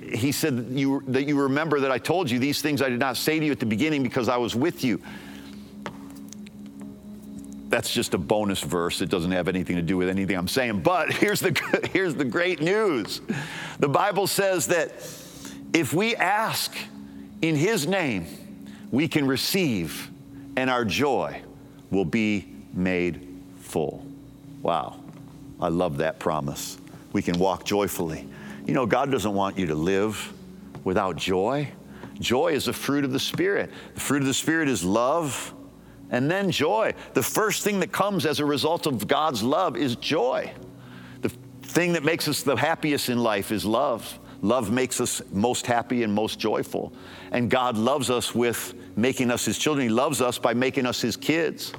he 0.00 0.32
said 0.32 0.56
that 0.56 0.78
you, 0.78 1.02
that 1.08 1.24
you 1.24 1.40
remember 1.40 1.80
that 1.80 1.90
I 1.90 1.98
told 1.98 2.30
you 2.30 2.38
these 2.38 2.62
things 2.62 2.80
I 2.80 2.88
did 2.88 3.00
not 3.00 3.18
say 3.18 3.38
to 3.38 3.44
you 3.44 3.52
at 3.52 3.60
the 3.60 3.66
beginning 3.66 4.02
because 4.02 4.28
I 4.28 4.38
was 4.38 4.54
with 4.56 4.82
you. 4.82 5.02
That's 7.68 7.92
just 7.92 8.14
a 8.14 8.18
bonus 8.18 8.60
verse. 8.60 9.02
It 9.02 9.10
doesn't 9.10 9.32
have 9.32 9.48
anything 9.48 9.76
to 9.76 9.82
do 9.82 9.96
with 9.98 10.08
anything 10.08 10.36
I'm 10.36 10.48
saying. 10.48 10.80
But 10.80 11.12
here's 11.12 11.40
the, 11.40 11.88
here's 11.92 12.14
the 12.14 12.24
great 12.24 12.62
news 12.62 13.20
the 13.78 13.88
Bible 13.88 14.26
says 14.26 14.68
that 14.68 14.92
if 15.74 15.92
we 15.92 16.16
ask 16.16 16.74
in 17.42 17.56
his 17.56 17.86
name, 17.86 18.26
we 18.90 19.06
can 19.06 19.26
receive 19.26 20.10
and 20.56 20.68
our 20.70 20.84
joy 20.84 21.42
will 21.90 22.04
be 22.04 22.46
made 22.72 23.26
full. 23.60 24.04
Wow, 24.62 24.98
I 25.60 25.68
love 25.68 25.98
that 25.98 26.18
promise. 26.18 26.78
We 27.12 27.22
can 27.22 27.38
walk 27.38 27.64
joyfully. 27.64 28.26
You 28.66 28.74
know, 28.74 28.86
God 28.86 29.10
doesn't 29.10 29.32
want 29.32 29.58
you 29.58 29.66
to 29.66 29.74
live 29.74 30.32
without 30.84 31.16
joy? 31.16 31.68
Joy 32.18 32.52
is 32.52 32.68
a 32.68 32.72
fruit 32.72 33.04
of 33.04 33.12
the 33.12 33.20
Spirit. 33.20 33.70
The 33.94 34.00
fruit 34.00 34.22
of 34.22 34.26
the 34.26 34.34
Spirit 34.34 34.68
is 34.68 34.82
love 34.82 35.52
and 36.10 36.30
then 36.30 36.50
joy. 36.50 36.94
The 37.14 37.22
first 37.22 37.64
thing 37.64 37.80
that 37.80 37.92
comes 37.92 38.26
as 38.26 38.40
a 38.40 38.44
result 38.44 38.86
of 38.86 39.06
God's 39.06 39.42
love 39.42 39.76
is 39.76 39.96
joy. 39.96 40.52
The 41.22 41.30
thing 41.62 41.92
that 41.94 42.04
makes 42.04 42.28
us 42.28 42.42
the 42.42 42.56
happiest 42.56 43.08
in 43.08 43.18
life 43.18 43.50
is 43.50 43.64
love. 43.64 44.18
Love 44.42 44.70
makes 44.70 45.00
us 45.00 45.22
most 45.32 45.66
happy 45.66 46.02
and 46.02 46.12
most 46.12 46.38
joyful. 46.38 46.92
And 47.32 47.50
God 47.50 47.76
loves 47.76 48.10
us 48.10 48.34
with 48.34 48.74
making 48.96 49.30
us 49.30 49.44
His 49.44 49.58
children. 49.58 49.88
He 49.88 49.92
loves 49.92 50.20
us 50.20 50.38
by 50.38 50.54
making 50.54 50.86
us 50.86 51.00
His 51.00 51.16
kids, 51.16 51.72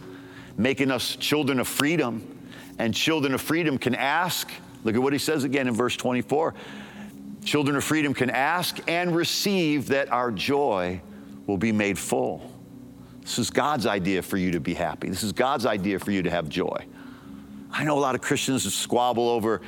making 0.57 0.91
us 0.91 1.15
children 1.15 1.59
of 1.59 1.67
freedom. 1.67 2.33
And 2.79 2.93
children 2.93 3.33
of 3.33 3.41
freedom 3.41 3.77
can 3.77 3.95
ask, 3.95 4.51
look 4.83 4.95
at 4.95 5.01
what 5.01 5.13
He 5.13 5.19
says 5.19 5.43
again 5.43 5.67
in 5.67 5.73
verse 5.73 5.95
24 5.95 6.53
children 7.47 7.77
of 7.77 7.83
freedom 7.83 8.13
can 8.13 8.29
ask 8.29 8.77
and 8.89 9.15
receive 9.15 9.87
that 9.87 10.11
our 10.11 10.31
joy 10.31 11.01
will 11.47 11.57
be 11.57 11.71
made 11.71 11.97
full. 11.97 12.51
This 13.21 13.39
is 13.39 13.49
God's 13.49 13.85
idea 13.85 14.21
for 14.21 14.37
you 14.37 14.51
to 14.51 14.59
be 14.59 14.73
happy. 14.73 15.09
This 15.09 15.23
is 15.23 15.31
God's 15.31 15.65
idea 15.65 15.97
for 15.97 16.11
you 16.11 16.21
to 16.23 16.29
have 16.29 16.49
joy. 16.49 16.85
I 17.71 17.83
know 17.85 17.97
a 17.97 17.99
lot 17.99 18.15
of 18.15 18.21
Christians 18.21 18.71
squabble 18.73 19.29
over 19.29 19.61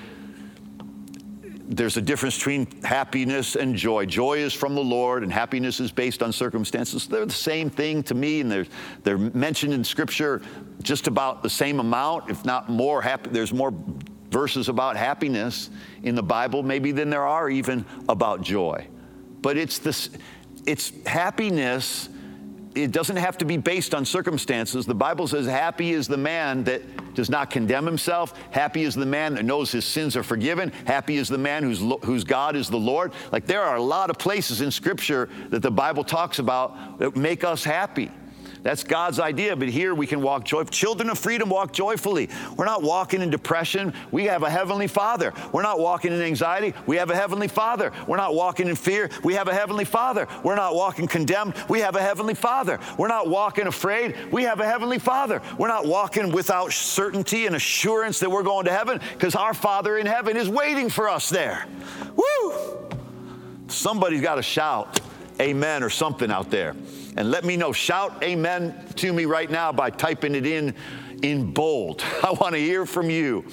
there's 1.70 1.98
a 1.98 2.02
difference 2.02 2.36
between 2.36 2.66
happiness 2.82 3.56
and 3.56 3.76
joy. 3.76 4.08
Joy 4.08 4.40
is 4.40 4.56
from 4.56 4.74
the 4.74 4.84
Lord, 4.84 5.22
and 5.22 5.32
happiness 5.32 5.80
is 5.80 5.92
based 5.92 6.24
on 6.24 6.34
circumstances. 6.34 7.08
They're 7.08 7.28
the 7.28 7.32
same 7.32 7.70
thing 7.70 8.02
to 8.04 8.16
me, 8.16 8.42
and 8.42 8.52
they're, 8.52 8.66
they're 9.04 9.20
mentioned 9.20 9.74
in 9.74 9.84
Scripture 9.84 10.42
just 10.82 11.06
about 11.06 11.44
the 11.44 11.50
same 11.50 11.80
amount, 11.80 12.28
if 12.32 12.44
not 12.44 12.70
more. 12.70 13.04
Happy, 13.04 13.30
there's 13.30 13.54
more 13.54 13.72
verses 14.32 14.68
about 14.68 14.98
happiness 14.98 15.70
in 16.02 16.16
the 16.16 16.24
Bible, 16.24 16.64
maybe 16.64 16.92
than 16.92 17.12
there 17.12 17.28
are 17.28 17.52
even 17.52 17.86
about 18.10 18.42
joy. 18.42 18.88
But 19.44 19.56
it's 19.56 19.78
this, 19.78 20.10
it's 20.66 20.92
happiness 21.06 22.10
it 22.84 22.92
doesn't 22.92 23.18
have 23.18 23.38
to 23.40 23.46
be 23.46 23.58
based 23.58 23.94
on 23.94 24.06
circumstances. 24.06 24.86
The 24.86 24.96
Bible 24.96 25.28
says, 25.28 25.46
Happy 25.46 25.92
is 25.92 26.08
the 26.08 26.18
man 26.18 26.64
that 26.66 26.82
does 27.14 27.30
not 27.30 27.50
condemn 27.50 27.86
himself. 27.86 28.34
Happy 28.52 28.84
is 28.84 28.96
the 28.96 29.06
man 29.06 29.36
that 29.36 29.46
knows 29.46 29.72
his 29.72 29.86
sins 29.86 30.16
are 30.16 30.24
forgiven. 30.24 30.70
Happy 30.86 31.18
is 31.18 31.28
the 31.28 31.38
man 31.38 31.64
whose, 31.64 31.80
whose 32.04 32.24
God 32.24 32.56
is 32.56 32.70
the 32.70 32.78
Lord. 32.78 33.14
Like 33.32 33.46
there 33.46 33.62
are 33.64 33.76
a 33.76 33.82
lot 33.82 34.10
of 34.10 34.18
places 34.18 34.62
in 34.62 34.72
Scripture 34.72 35.30
that 35.50 35.62
the 35.62 35.72
Bible 35.72 36.04
talks 36.04 36.40
about 36.40 37.00
that 37.00 37.16
make 37.16 37.44
us 37.44 37.64
happy. 37.64 38.12
That's 38.62 38.84
God's 38.84 39.20
idea, 39.20 39.56
but 39.56 39.70
here 39.70 39.96
we 39.96 40.06
can 40.06 40.22
walk 40.22 40.44
joyfully. 40.44 40.72
Children 40.72 41.10
of 41.10 41.18
freedom 41.18 41.50
walk 41.50 41.72
joyfully. 41.72 42.30
We're 42.58 42.66
not 42.66 42.84
walking 42.84 43.22
in 43.22 43.30
depression. 43.30 43.94
We 44.12 44.26
have 44.26 44.44
a 44.44 44.50
heavenly 44.50 44.88
Father. 44.88 45.34
We're 45.54 45.62
not 45.62 45.80
walking 45.80 46.12
in 46.12 46.22
anxiety. 46.22 46.74
We 46.86 46.98
have 46.98 47.10
a 47.10 47.16
heavenly 47.16 47.48
Father. 47.48 47.94
We're 48.06 48.18
not 48.18 48.36
walking 48.36 48.68
in 48.68 48.76
fear. 48.76 49.10
We 49.24 49.34
have 49.36 49.48
a 49.48 49.54
heavenly 49.54 49.86
Father. 49.86 50.28
We're 50.44 50.56
not 50.56 50.76
walking 50.76 51.08
condemned. 51.08 51.54
We 51.70 51.80
have 51.80 51.96
a 51.96 52.02
heavenly 52.02 52.34
Father. 52.34 52.80
We're 52.98 53.08
not 53.08 53.30
walking 53.30 53.68
afraid. 53.68 54.16
We 54.32 54.44
have 54.44 54.60
a 54.60 54.66
heavenly 54.66 55.00
Father. 55.00 55.42
We're 55.58 55.70
not 55.70 55.86
walking 55.86 56.32
without 56.32 56.74
certainty 56.74 57.46
and 57.46 57.56
assurance 57.56 58.20
that 58.20 58.30
we're 58.30 58.44
going 58.44 58.66
to 58.66 58.72
heaven 58.72 59.00
because 59.14 59.36
our 59.36 59.54
Father 59.54 59.98
in 59.98 60.06
heaven 60.06 60.36
is 60.36 60.50
waiting 60.50 60.90
for 60.90 61.08
us 61.08 61.30
there. 61.30 61.66
Woo! 62.16 62.90
Somebody's 63.68 64.22
got 64.22 64.36
to 64.36 64.44
shout 64.44 65.00
amen 65.40 65.84
or 65.84 65.90
something 65.90 66.32
out 66.32 66.50
there 66.50 66.76
and 67.18 67.32
let 67.32 67.44
me 67.44 67.58
know. 67.58 67.72
Shout 67.72 68.24
amen 68.24 68.86
to 68.96 69.14
me 69.14 69.26
right 69.26 69.50
now 69.50 69.72
by 69.72 69.90
typing 69.90 70.36
it 70.36 70.46
in 70.46 70.74
in 71.22 71.52
bold. 71.52 72.04
I 72.24 72.32
want 72.32 72.54
to 72.56 72.60
hear 72.60 72.86
from 72.86 73.10
you. 73.10 73.46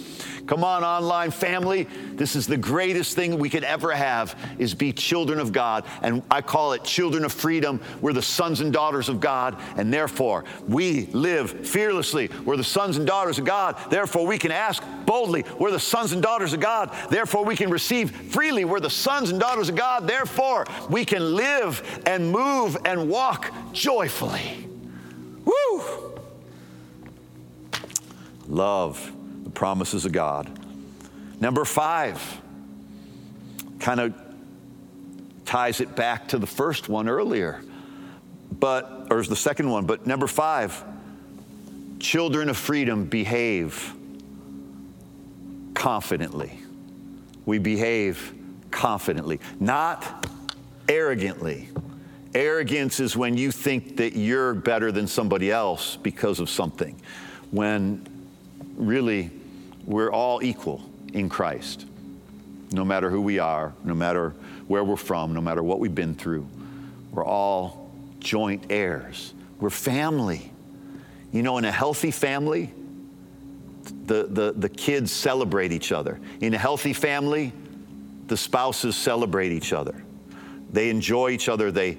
Come 0.47 0.63
on, 0.63 0.85
online 0.85 1.33
family. 1.33 1.89
This 2.13 2.37
is 2.37 2.47
the 2.47 2.57
greatest 2.57 3.17
thing 3.17 3.39
we 3.39 3.51
could 3.51 3.65
ever 3.65 3.91
have 3.91 4.39
is 4.59 4.75
be 4.75 4.93
children 4.93 5.41
of 5.41 5.53
God. 5.53 5.85
And 6.03 6.23
I 6.31 6.41
call 6.41 6.73
it 6.73 6.85
children 6.85 7.25
of 7.25 7.33
freedom. 7.33 7.81
We're 8.01 8.13
the 8.13 8.23
sons 8.23 8.61
and 8.61 8.73
daughters 8.73 9.09
of 9.09 9.19
God, 9.19 9.61
and 9.77 9.93
therefore 9.93 10.45
we 10.69 11.07
live 11.07 11.67
fearlessly. 11.67 12.31
We're 12.45 12.57
the 12.57 12.65
sons 12.65 12.97
and 12.97 13.07
daughters 13.07 13.39
of 13.39 13.45
God. 13.45 13.77
Therefore 13.91 14.25
we 14.25 14.39
can 14.39 14.53
ask 14.53 14.85
boldly. 15.05 15.45
We're 15.59 15.73
the 15.73 15.81
sons 15.81 16.13
and 16.13 16.23
daughters 16.23 16.53
of 16.53 16.61
God. 16.61 16.95
Therefore 17.11 17.45
we 17.45 17.57
can 17.57 17.69
receive 17.69 18.13
freely. 18.13 18.65
We're 18.65 18.81
the 18.81 18.89
sons 18.89 19.31
and 19.31 19.41
daughters 19.41 19.69
of 19.69 19.75
God. 19.75 20.07
Therefore 20.07 20.67
we 20.89 21.05
can 21.05 21.35
live 21.35 22.03
and 22.07 22.31
move 22.31 22.77
and 22.85 23.11
walk 23.11 23.53
joyfully. 23.73 24.69
Woo! 25.45 26.15
Love 28.47 29.13
promises 29.57 30.05
of 30.05 30.13
God. 30.13 30.49
Number 31.41 31.65
five 31.65 32.23
kind 33.81 33.99
of 33.99 34.15
ties 35.47 35.81
it 35.81 35.97
back 35.97 36.29
to 36.29 36.39
the 36.39 36.47
first 36.47 36.89
one 36.89 37.09
earlier, 37.09 37.63
but, 38.53 39.09
or 39.11 39.23
the 39.23 39.35
second 39.35 39.71
one, 39.71 39.87
but 39.87 40.07
number 40.07 40.27
five, 40.27 40.85
children 41.99 42.51
of 42.51 42.57
freedom 42.57 43.07
behave 43.07 43.95
confidently. 45.75 46.61
We 47.47 47.59
behave 47.59 48.35
confidently, 48.71 49.41
not 49.59 50.27
arrogantly. 50.89 51.69
Arrogance 52.35 53.01
is 53.01 53.17
when 53.17 53.39
you 53.39 53.51
think 53.51 53.97
that 53.97 54.15
you're 54.15 54.53
better 54.53 54.93
than 54.93 55.07
somebody 55.07 55.51
else 55.51 55.97
because 55.97 56.41
of 56.41 56.51
something, 56.51 57.01
when 57.51 58.07
really 58.77 59.31
we're 59.87 60.11
all 60.11 60.43
equal 60.43 60.83
in 61.13 61.29
Christ, 61.29 61.87
no 62.73 62.85
matter 62.85 63.09
who 63.09 63.23
we 63.23 63.39
are, 63.39 63.73
no 63.85 63.95
matter 63.95 64.35
where 64.67 64.85
we're 64.85 64.97
from, 64.97 65.33
no 65.33 65.41
matter 65.41 65.63
what 65.63 65.79
we've 65.79 65.95
been 65.95 66.15
through. 66.15 66.47
We're 67.13 67.25
all 67.25 67.91
joint 68.19 68.67
heirs. 68.69 69.33
We're 69.61 69.71
family. 69.71 70.51
You 71.33 71.43
know, 71.43 71.59
in 71.59 71.65
a 71.65 71.73
healthy 71.73 72.11
family, 72.11 72.73
the, 74.07 74.25
the, 74.25 74.53
the 74.57 74.69
kids 74.69 75.13
celebrate 75.13 75.73
each 75.73 75.93
other. 75.93 76.19
In 76.41 76.53
a 76.55 76.59
healthy 76.59 76.93
family, 76.93 77.53
the 78.27 78.37
spouses 78.37 78.97
celebrate 78.97 79.53
each 79.53 79.73
other. 79.73 80.03
They 80.73 80.91
enjoy 80.91 81.31
each 81.31 81.49
other. 81.49 81.71
They 81.71 81.97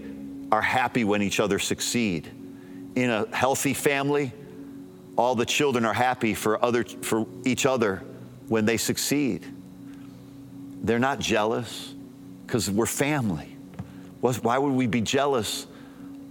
are 0.52 0.62
happy 0.62 1.04
when 1.04 1.22
each 1.22 1.40
other 1.40 1.60
succeed. 1.60 2.30
In 2.96 3.10
a 3.10 3.34
healthy 3.36 3.74
family, 3.74 4.34
all 5.18 5.36
the 5.36 5.46
children 5.46 5.84
are 5.84 5.94
happy 5.94 6.34
for, 6.34 6.64
other, 6.64 6.84
for 6.84 7.26
each 7.44 7.66
other 7.66 8.04
when 8.48 8.66
they 8.66 8.78
succeed. 8.78 9.46
They're 10.84 11.00
not 11.00 11.20
jealous 11.20 11.94
because 12.46 12.70
we're 12.70 12.86
family. 12.86 13.58
Why 14.22 14.58
would 14.58 14.74
we 14.74 14.88
be 14.88 15.02
jealous 15.02 15.68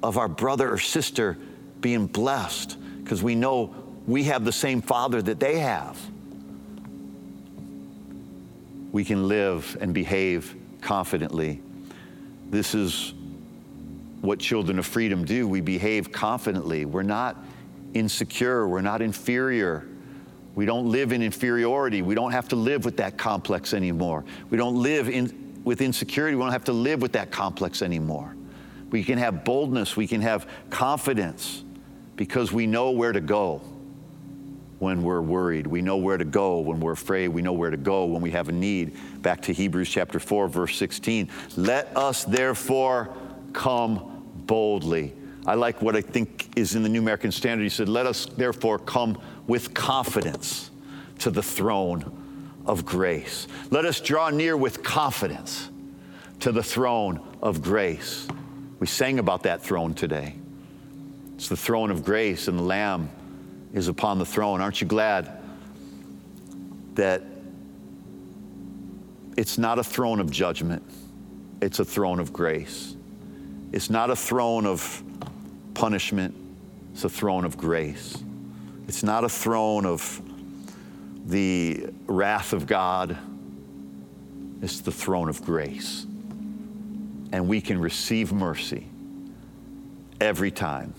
of 0.03 0.19
our 0.19 0.29
brother 0.29 0.71
or 0.73 0.79
sister 0.79 1.37
being 1.81 2.07
blessed? 2.07 2.79
Because 3.03 3.23
we 3.23 3.35
know 3.35 3.75
we 4.07 4.25
have 4.25 4.45
the 4.45 4.53
same 4.53 4.83
father 4.83 5.21
that 5.21 5.41
they 5.41 5.59
have. 5.59 5.99
We 8.93 9.05
can 9.05 9.29
live 9.29 9.77
and 9.81 9.93
behave 9.93 10.55
confidently. 10.81 11.61
This 12.51 12.75
is 12.75 13.15
what 14.21 14.39
children 14.39 14.79
of 14.79 14.87
freedom 14.87 15.25
do. 15.25 15.47
We 15.49 15.61
behave 15.61 16.13
confidently. 16.13 16.85
We're 16.85 17.03
not 17.03 17.37
insecure, 17.99 18.67
we're 18.69 18.83
not 18.83 19.03
inferior. 19.03 19.87
We 20.55 20.65
don't 20.65 20.91
live 20.91 21.13
in 21.13 21.23
inferiority. 21.23 22.03
We 22.03 22.15
don't 22.15 22.33
have 22.33 22.49
to 22.49 22.57
live 22.57 22.85
with 22.85 22.97
that 22.97 23.19
complex 23.19 23.75
anymore. 23.75 24.25
We 24.49 24.57
don't 24.57 24.83
live 24.83 25.09
in, 25.09 25.61
with 25.65 25.81
insecurity. 25.81 26.35
We 26.35 26.43
don't 26.43 26.53
have 26.53 26.65
to 26.65 26.73
live 26.73 27.03
with 27.03 27.13
that 27.13 27.31
complex 27.31 27.83
anymore. 27.83 28.35
We 28.91 29.05
can 29.05 29.19
have 29.19 29.45
boldness. 29.45 29.97
We 29.97 30.07
can 30.07 30.23
have 30.23 30.49
confidence 30.71 31.63
because 32.17 32.53
we 32.53 32.67
know 32.67 32.91
where 32.93 33.13
to 33.13 33.21
go 33.21 33.61
when 34.79 35.03
we're 35.03 35.21
worried. 35.21 35.67
We 35.67 35.83
know 35.83 35.97
where 35.97 36.17
to 36.17 36.25
go 36.25 36.61
when 36.61 36.81
we're 36.81 36.93
afraid. 36.93 37.29
We 37.29 37.43
know 37.43 37.53
where 37.53 37.71
to 37.71 37.77
go 37.77 38.07
when 38.07 38.23
we 38.23 38.31
have 38.31 38.49
a 38.49 38.53
need. 38.53 38.97
Back 39.23 39.43
to 39.43 39.53
Hebrews 39.53 39.91
chapter 39.91 40.19
4, 40.19 40.49
verse 40.49 40.77
16. 40.77 41.31
Let 41.57 41.95
us 41.97 42.25
therefore 42.25 43.15
come 43.53 44.25
boldly 44.47 45.15
I 45.47 45.55
like 45.55 45.81
what 45.81 45.95
I 45.95 46.01
think 46.01 46.49
is 46.57 46.75
in 46.75 46.83
the 46.83 46.89
New 46.89 47.01
American 47.01 47.31
Standard. 47.31 47.63
He 47.63 47.69
said, 47.69 47.89
Let 47.89 48.07
us 48.07 48.27
therefore 48.27 48.81
come 48.81 49.21
with 49.47 49.75
confidence 49.75 50.71
to 51.21 51.31
the 51.31 51.43
throne 51.43 52.61
of 52.67 52.85
grace. 52.85 53.47
Let 53.71 53.85
us 53.85 54.01
draw 54.01 54.31
near 54.31 54.57
with 54.57 54.83
confidence 54.83 55.71
to 56.41 56.51
the 56.51 56.65
throne 56.65 57.21
of 57.43 57.63
grace. 57.63 58.27
We 58.81 58.89
sang 58.89 59.21
about 59.21 59.45
that 59.45 59.63
throne 59.63 59.95
today. 59.95 60.35
It's 61.37 61.49
the 61.49 61.57
throne 61.57 61.93
of 61.93 62.05
grace, 62.05 62.49
and 62.49 62.59
the 62.59 62.65
Lamb 62.65 63.09
is 63.73 63.87
upon 63.87 64.19
the 64.19 64.27
throne. 64.27 64.61
Aren't 64.61 64.81
you 64.81 64.87
glad 64.87 65.41
that 66.95 67.23
it's 69.37 69.59
not 69.59 69.79
a 69.79 69.85
throne 69.85 70.19
of 70.19 70.31
judgment, 70.31 70.83
it's 71.63 71.79
a 71.79 71.85
throne 71.85 72.19
of 72.19 72.33
grace? 72.33 72.97
It's 73.73 73.91
not 73.91 74.11
a 74.11 74.17
throne 74.17 74.67
of 74.67 75.03
punishment, 75.77 76.35
it's 76.93 77.05
a 77.05 77.09
throne 77.09 77.45
of 77.45 77.59
grace. 77.59 78.17
It's 78.89 79.03
not 79.03 79.25
a 79.25 79.29
throne 79.29 79.85
of 79.85 80.23
the 81.27 81.89
wrath 82.07 82.53
of 82.55 82.67
God, 82.67 83.17
it's 84.63 84.81
the 84.81 84.91
throne 84.93 85.29
of 85.29 85.45
grace. 85.45 86.07
and 87.33 87.49
we 87.49 87.61
can 87.61 87.79
receive 87.79 88.33
mercy 88.33 88.87
every 90.21 90.51
time 90.51 90.95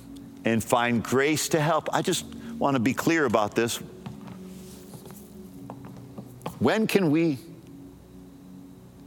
and 0.46 0.64
find 0.64 1.04
grace 1.04 1.50
to 1.50 1.60
help. 1.60 1.90
I 1.94 2.02
just 2.02 2.26
want 2.60 2.76
to 2.76 2.80
be 2.80 2.94
clear 2.94 3.26
about 3.26 3.56
this. 3.56 3.78
When 6.60 6.88
can 6.88 7.12
we 7.12 7.38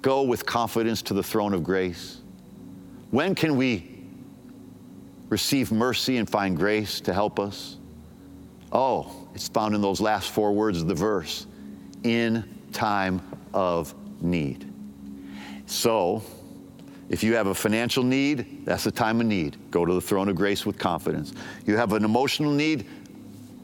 go 0.02 0.22
with 0.22 0.46
confidence 0.46 1.02
to 1.02 1.14
the 1.14 1.22
throne 1.22 1.52
of 1.54 1.62
grace? 1.62 2.20
When 3.10 3.34
can 3.34 3.56
we 3.56 3.89
receive 5.30 5.72
mercy 5.72 6.18
and 6.18 6.28
find 6.28 6.56
grace 6.56 7.00
to 7.00 7.14
help 7.14 7.40
us? 7.40 7.78
Oh, 8.72 9.28
it's 9.34 9.48
found 9.48 9.74
in 9.74 9.80
those 9.80 10.00
last 10.00 10.30
four 10.30 10.52
words 10.52 10.82
of 10.82 10.88
the 10.88 10.94
verse 10.94 11.46
in 12.04 12.44
time 12.72 13.22
of 13.54 13.94
need. 14.20 14.70
So, 15.66 16.22
if 17.08 17.24
you 17.24 17.34
have 17.34 17.48
a 17.48 17.54
financial 17.54 18.04
need, 18.04 18.64
that's 18.64 18.86
a 18.86 18.90
time 18.90 19.20
of 19.20 19.26
need. 19.26 19.56
Go 19.70 19.84
to 19.84 19.94
the 19.94 20.00
throne 20.00 20.28
of 20.28 20.36
grace 20.36 20.64
with 20.66 20.78
confidence. 20.78 21.32
You 21.66 21.76
have 21.76 21.92
an 21.92 22.04
emotional 22.04 22.52
need, 22.52 22.86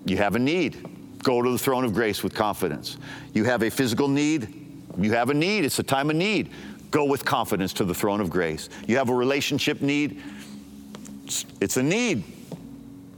you 0.04 0.16
have 0.16 0.34
a 0.34 0.38
need. 0.38 0.84
Go 1.22 1.42
to 1.42 1.50
the 1.50 1.58
throne 1.58 1.84
of 1.84 1.92
grace 1.92 2.22
with 2.22 2.34
confidence. 2.34 2.98
You 3.34 3.44
have 3.44 3.62
a 3.62 3.70
physical 3.70 4.08
need, 4.08 4.48
you 4.98 5.12
have 5.12 5.30
a 5.30 5.34
need, 5.34 5.64
it's 5.64 5.78
a 5.78 5.84
time 5.84 6.10
of 6.10 6.16
need. 6.16 6.50
Go 6.90 7.04
with 7.04 7.24
confidence 7.24 7.72
to 7.74 7.84
the 7.84 7.94
throne 7.94 8.20
of 8.20 8.30
grace. 8.30 8.68
You 8.86 8.96
have 8.96 9.08
a 9.08 9.14
relationship 9.14 9.82
need, 9.82 10.22
it's 11.60 11.76
a 11.76 11.82
need. 11.82 12.24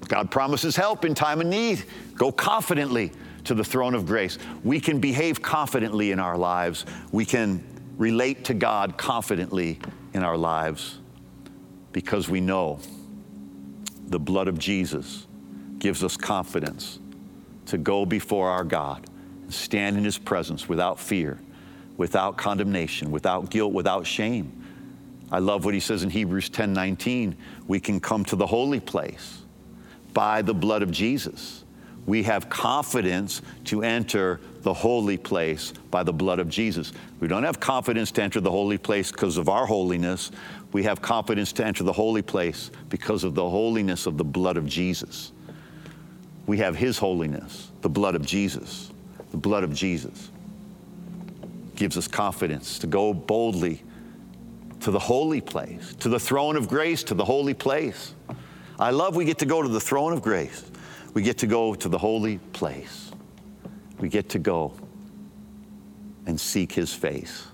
God 0.09 0.31
promises 0.31 0.75
help 0.75 1.05
in 1.05 1.15
time 1.15 1.41
of 1.41 1.47
need. 1.47 1.85
Go 2.15 2.33
confidently 2.33 3.13
to 3.45 3.55
the 3.55 3.65
throne 3.65 3.95
of 3.95 4.07
grace. 4.07 4.39
We 4.65 4.81
can 4.81 5.01
behave 5.01 5.43
confidently 5.43 6.13
in 6.13 6.19
our 6.19 6.37
lives. 6.37 6.87
We 7.13 7.25
can 7.25 7.63
relate 7.97 8.45
to 8.45 8.55
God 8.55 8.97
confidently 8.97 9.79
in 10.15 10.23
our 10.23 10.37
lives 10.37 10.99
because 11.93 12.29
we 12.29 12.41
know 12.41 12.81
the 14.07 14.19
blood 14.19 14.49
of 14.49 14.59
Jesus 14.59 15.27
gives 15.79 16.03
us 16.03 16.17
confidence 16.17 16.99
to 17.67 17.79
go 17.79 18.07
before 18.07 18.49
our 18.49 18.65
God 18.65 19.09
and 19.43 19.53
stand 19.53 19.97
in 19.97 20.05
His 20.05 20.17
presence 20.19 20.69
without 20.69 20.99
fear, 20.99 21.39
without 21.97 22.37
condemnation, 22.39 23.11
without 23.11 23.51
guilt, 23.51 23.73
without 23.73 24.07
shame. 24.07 24.58
I 25.31 25.39
love 25.39 25.65
what 25.65 25.75
he 25.75 25.81
says 25.81 26.03
in 26.03 26.11
Hebrews 26.11 26.49
10 26.49 26.73
19. 26.73 27.37
We 27.67 27.81
can 27.81 28.01
come 28.01 28.25
to 28.27 28.37
the 28.37 28.47
holy 28.47 28.81
place 28.81 29.43
by 30.15 30.43
the 30.43 30.55
blood 30.55 30.83
of 30.83 30.91
Jesus. 30.91 31.65
We 32.07 32.23
have 32.23 32.49
confidence 32.49 33.43
to 33.67 33.83
enter 33.83 34.41
the 34.63 34.73
holy 34.73 35.19
place 35.19 35.75
by 35.91 36.03
the 36.03 36.13
blood 36.13 36.39
of 36.39 36.49
Jesus. 36.49 36.93
We 37.21 37.29
don't 37.29 37.43
have 37.43 37.61
confidence 37.61 38.11
to 38.13 38.23
enter 38.23 38.41
the 38.41 38.51
holy 38.51 38.79
place 38.79 39.13
because 39.13 39.37
of 39.37 39.51
our 39.51 39.67
holiness. 39.67 40.31
We 40.73 40.85
have 40.85 41.03
confidence 41.03 41.53
to 41.53 41.67
enter 41.67 41.85
the 41.85 41.93
holy 41.93 42.23
place 42.23 42.71
because 42.89 43.25
of 43.25 43.35
the 43.35 43.49
holiness 43.49 44.07
of 44.07 44.17
the 44.17 44.25
blood 44.25 44.57
of 44.57 44.67
Jesus. 44.67 45.33
We 46.47 46.57
have 46.59 46.77
His 46.77 46.97
holiness, 46.97 47.71
the 47.83 47.91
blood 47.91 48.15
of 48.15 48.25
Jesus. 48.25 48.91
The 49.31 49.37
blood 49.37 49.63
of 49.63 49.75
Jesus 49.75 50.31
gives 51.77 51.99
us 51.99 52.09
confidence 52.09 52.79
to 52.79 52.87
go 52.87 53.13
boldly 53.13 53.83
to 54.89 54.93
the 54.93 54.99
holy 54.99 55.43
place, 55.43 55.95
to 55.97 56.09
the 56.09 56.19
throne 56.19 56.57
of 56.57 56.67
grace, 56.67 57.03
to 57.03 57.13
the 57.13 57.23
holy 57.23 57.53
place. 57.53 58.15
I 58.79 58.89
love 58.89 59.17
we 59.17 59.27
get 59.27 59.37
to 59.41 59.45
go 59.45 59.61
to 59.61 59.69
the 59.69 59.79
throne 59.79 60.15
of 60.15 60.23
grace. 60.23 60.65
We 61.13 61.21
get 61.21 61.37
to 61.39 61.47
go 61.47 61.75
to 61.75 61.91
the 61.91 61.99
holy 61.99 62.39
place. 62.55 63.11
We 64.01 64.09
get 64.09 64.31
to 64.31 64.39
go 64.39 64.73
and 66.25 66.41
seek 66.41 66.73
his 66.73 66.95
face. 66.95 67.49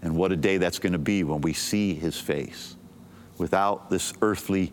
And 0.00 0.16
what 0.16 0.32
a 0.32 0.36
day 0.36 0.56
that's 0.56 0.78
going 0.78 0.94
to 0.94 0.98
be 0.98 1.24
when 1.24 1.42
we 1.42 1.52
see 1.52 1.92
his 1.92 2.18
face 2.18 2.76
without 3.36 3.90
this 3.90 4.14
earthly 4.22 4.72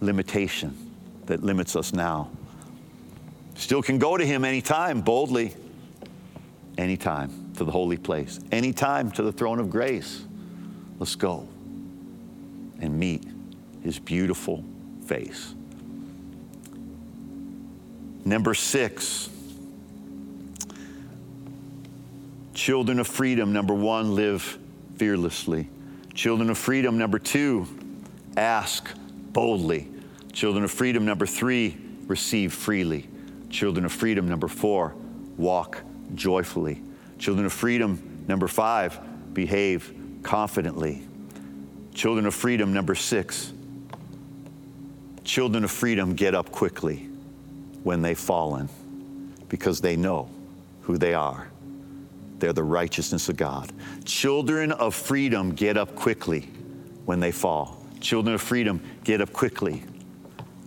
limitation 0.00 0.74
that 1.26 1.42
limits 1.42 1.76
us 1.76 1.92
now. 1.92 2.30
Still 3.56 3.82
can 3.82 3.98
go 3.98 4.16
to 4.16 4.24
him 4.24 4.42
anytime, 4.42 5.02
boldly, 5.02 5.54
anytime 6.78 7.52
to 7.58 7.64
the 7.64 7.72
holy 7.72 7.98
place, 7.98 8.40
anytime 8.52 9.10
to 9.10 9.22
the 9.22 9.32
throne 9.32 9.58
of 9.58 9.68
grace. 9.68 10.24
Let's 10.98 11.14
go 11.14 11.48
and 12.80 12.98
meet 12.98 13.24
his 13.82 13.98
beautiful 13.98 14.64
face. 15.06 15.54
Number 18.24 18.52
six, 18.52 19.30
children 22.52 22.98
of 22.98 23.06
freedom. 23.06 23.52
Number 23.52 23.74
one, 23.74 24.14
live 24.14 24.58
fearlessly. 24.96 25.68
Children 26.14 26.50
of 26.50 26.58
freedom. 26.58 26.98
Number 26.98 27.18
two, 27.18 27.66
ask 28.36 28.90
boldly. 29.32 29.88
Children 30.32 30.64
of 30.64 30.70
freedom. 30.70 31.06
Number 31.06 31.26
three, 31.26 31.76
receive 32.06 32.52
freely. 32.52 33.08
Children 33.50 33.84
of 33.84 33.92
freedom. 33.92 34.28
Number 34.28 34.48
four, 34.48 34.94
walk 35.36 35.80
joyfully. 36.14 36.82
Children 37.18 37.46
of 37.46 37.52
freedom. 37.52 38.24
Number 38.26 38.48
five, 38.48 38.98
behave 39.32 39.94
confidently. 40.28 41.00
Children 41.94 42.26
of 42.26 42.34
freedom, 42.34 42.74
number 42.74 42.94
six. 42.94 43.50
Children 45.24 45.64
of 45.64 45.70
freedom 45.70 46.14
get 46.14 46.34
up 46.34 46.52
quickly 46.52 47.08
when 47.82 48.02
they've 48.02 48.18
fallen 48.18 48.68
because 49.48 49.80
they 49.80 49.96
know 49.96 50.28
who 50.82 50.98
they 50.98 51.14
are. 51.14 51.48
They're 52.40 52.52
the 52.52 52.62
righteousness 52.62 53.30
of 53.30 53.38
God. 53.38 53.72
Children 54.04 54.72
of 54.72 54.94
freedom 54.94 55.54
get 55.54 55.78
up 55.78 55.96
quickly 55.96 56.42
when 57.06 57.20
they 57.20 57.32
fall. 57.32 57.82
Children 58.02 58.34
of 58.34 58.42
freedom 58.42 58.82
get 59.04 59.22
up 59.22 59.32
quickly 59.32 59.82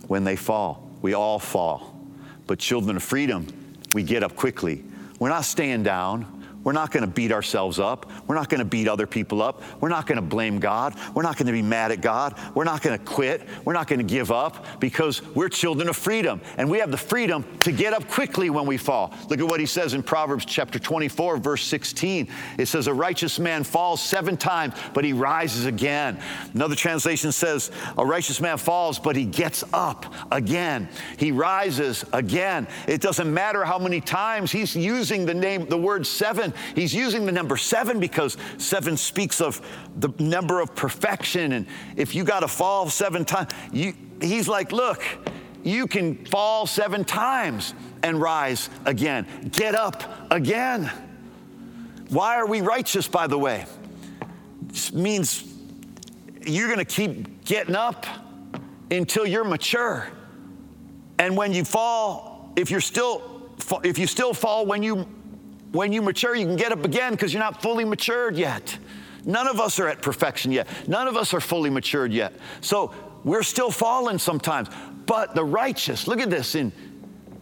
when 0.08 0.24
they 0.24 0.34
fall. 0.34 0.90
We 1.02 1.14
all 1.14 1.38
fall. 1.38 2.04
But 2.48 2.58
children 2.58 2.96
of 2.96 3.04
freedom, 3.04 3.46
we 3.94 4.02
get 4.02 4.24
up 4.24 4.34
quickly. 4.34 4.82
We're 5.20 5.28
not 5.28 5.44
staying 5.44 5.84
down. 5.84 6.41
We're 6.64 6.72
not 6.72 6.92
going 6.92 7.04
to 7.04 7.10
beat 7.10 7.32
ourselves 7.32 7.78
up. 7.78 8.10
We're 8.26 8.34
not 8.34 8.48
going 8.48 8.60
to 8.60 8.64
beat 8.64 8.88
other 8.88 9.06
people 9.06 9.42
up. 9.42 9.62
We're 9.80 9.88
not 9.88 10.06
going 10.06 10.16
to 10.16 10.22
blame 10.22 10.60
God. 10.60 10.94
We're 11.14 11.22
not 11.22 11.36
going 11.36 11.46
to 11.46 11.52
be 11.52 11.62
mad 11.62 11.90
at 11.90 12.00
God. 12.00 12.38
We're 12.54 12.64
not 12.64 12.82
going 12.82 12.98
to 12.98 13.04
quit. 13.04 13.48
We're 13.64 13.72
not 13.72 13.88
going 13.88 13.98
to 13.98 14.04
give 14.04 14.30
up 14.30 14.80
because 14.80 15.22
we're 15.34 15.48
children 15.48 15.88
of 15.88 15.96
freedom 15.96 16.40
and 16.56 16.70
we 16.70 16.78
have 16.78 16.90
the 16.90 16.96
freedom 16.96 17.44
to 17.60 17.72
get 17.72 17.92
up 17.92 18.08
quickly 18.08 18.50
when 18.50 18.66
we 18.66 18.76
fall. 18.76 19.14
Look 19.28 19.40
at 19.40 19.46
what 19.46 19.60
he 19.60 19.66
says 19.66 19.94
in 19.94 20.02
Proverbs 20.02 20.44
chapter 20.44 20.78
24, 20.78 21.38
verse 21.38 21.64
16. 21.64 22.28
It 22.58 22.66
says, 22.66 22.86
A 22.86 22.94
righteous 22.94 23.38
man 23.38 23.64
falls 23.64 24.00
seven 24.00 24.36
times, 24.36 24.74
but 24.94 25.04
he 25.04 25.12
rises 25.12 25.66
again. 25.66 26.20
Another 26.54 26.76
translation 26.76 27.32
says, 27.32 27.70
A 27.98 28.06
righteous 28.06 28.40
man 28.40 28.58
falls, 28.58 28.98
but 28.98 29.16
he 29.16 29.24
gets 29.24 29.64
up 29.72 30.14
again. 30.30 30.88
He 31.16 31.32
rises 31.32 32.04
again. 32.12 32.68
It 32.86 33.00
doesn't 33.00 33.32
matter 33.32 33.64
how 33.64 33.78
many 33.78 34.00
times 34.00 34.52
he's 34.52 34.76
using 34.76 35.26
the 35.26 35.34
name, 35.34 35.66
the 35.66 35.78
word 35.78 36.06
seven 36.06 36.51
He's 36.74 36.94
using 36.94 37.26
the 37.26 37.32
number 37.32 37.56
seven 37.56 38.00
because 38.00 38.36
seven 38.58 38.96
speaks 38.96 39.40
of 39.40 39.60
the 39.98 40.10
number 40.18 40.60
of 40.60 40.74
perfection. 40.74 41.52
And 41.52 41.66
if 41.96 42.14
you 42.14 42.24
got 42.24 42.40
to 42.40 42.48
fall 42.48 42.88
seven 42.88 43.24
times, 43.24 43.52
you, 43.72 43.94
he's 44.20 44.48
like, 44.48 44.72
look, 44.72 45.02
you 45.62 45.86
can 45.86 46.24
fall 46.26 46.66
seven 46.66 47.04
times 47.04 47.74
and 48.02 48.20
rise 48.20 48.68
again. 48.84 49.26
Get 49.52 49.74
up 49.74 50.02
again. 50.30 50.90
Why 52.08 52.36
are 52.36 52.46
we 52.46 52.60
righteous, 52.60 53.08
by 53.08 53.26
the 53.26 53.38
way? 53.38 53.66
Means 54.92 55.44
you're 56.44 56.66
going 56.66 56.78
to 56.78 56.84
keep 56.84 57.44
getting 57.44 57.76
up 57.76 58.06
until 58.90 59.26
you're 59.26 59.44
mature. 59.44 60.08
And 61.18 61.36
when 61.36 61.52
you 61.52 61.64
fall, 61.64 62.52
if 62.56 62.70
you're 62.70 62.80
still 62.80 63.32
if 63.84 63.98
you 63.98 64.06
still 64.06 64.34
fall 64.34 64.66
when 64.66 64.82
you 64.82 65.06
when 65.72 65.92
you 65.92 66.02
mature, 66.02 66.34
you 66.34 66.46
can 66.46 66.56
get 66.56 66.70
up 66.70 66.84
again 66.84 67.12
because 67.12 67.32
you're 67.32 67.42
not 67.42 67.62
fully 67.62 67.84
matured 67.84 68.36
yet. 68.36 68.78
None 69.24 69.46
of 69.48 69.60
us 69.60 69.78
are 69.78 69.88
at 69.88 70.02
perfection 70.02 70.52
yet. 70.52 70.66
None 70.88 71.08
of 71.08 71.16
us 71.16 71.32
are 71.32 71.40
fully 71.40 71.70
matured 71.70 72.12
yet. 72.12 72.34
So 72.60 72.92
we're 73.24 73.42
still 73.42 73.70
fallen 73.70 74.18
sometimes. 74.18 74.68
But 75.06 75.34
the 75.34 75.44
righteous, 75.44 76.06
look 76.06 76.20
at 76.20 76.30
this 76.30 76.54
in 76.54 76.72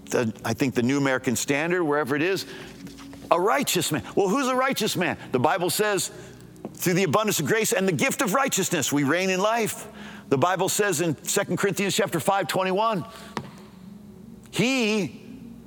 the, 0.06 0.32
I 0.44 0.52
think 0.52 0.74
the 0.74 0.82
New 0.82 0.98
American 0.98 1.36
Standard, 1.36 1.84
wherever 1.84 2.16
it 2.16 2.22
is, 2.22 2.46
a 3.30 3.40
righteous 3.40 3.92
man. 3.92 4.02
Well, 4.14 4.28
who's 4.28 4.48
a 4.48 4.54
righteous 4.54 4.96
man? 4.96 5.16
The 5.32 5.38
Bible 5.38 5.70
says, 5.70 6.10
through 6.74 6.94
the 6.94 7.04
abundance 7.04 7.40
of 7.40 7.46
grace 7.46 7.72
and 7.72 7.86
the 7.86 7.92
gift 7.92 8.22
of 8.22 8.34
righteousness, 8.34 8.92
we 8.92 9.04
reign 9.04 9.30
in 9.30 9.40
life. 9.40 9.88
The 10.28 10.38
Bible 10.38 10.68
says 10.68 11.00
in 11.00 11.14
2 11.14 11.56
Corinthians 11.56 11.94
chapter 11.94 12.20
5, 12.20 12.48
21, 12.48 13.04
he 14.50 15.19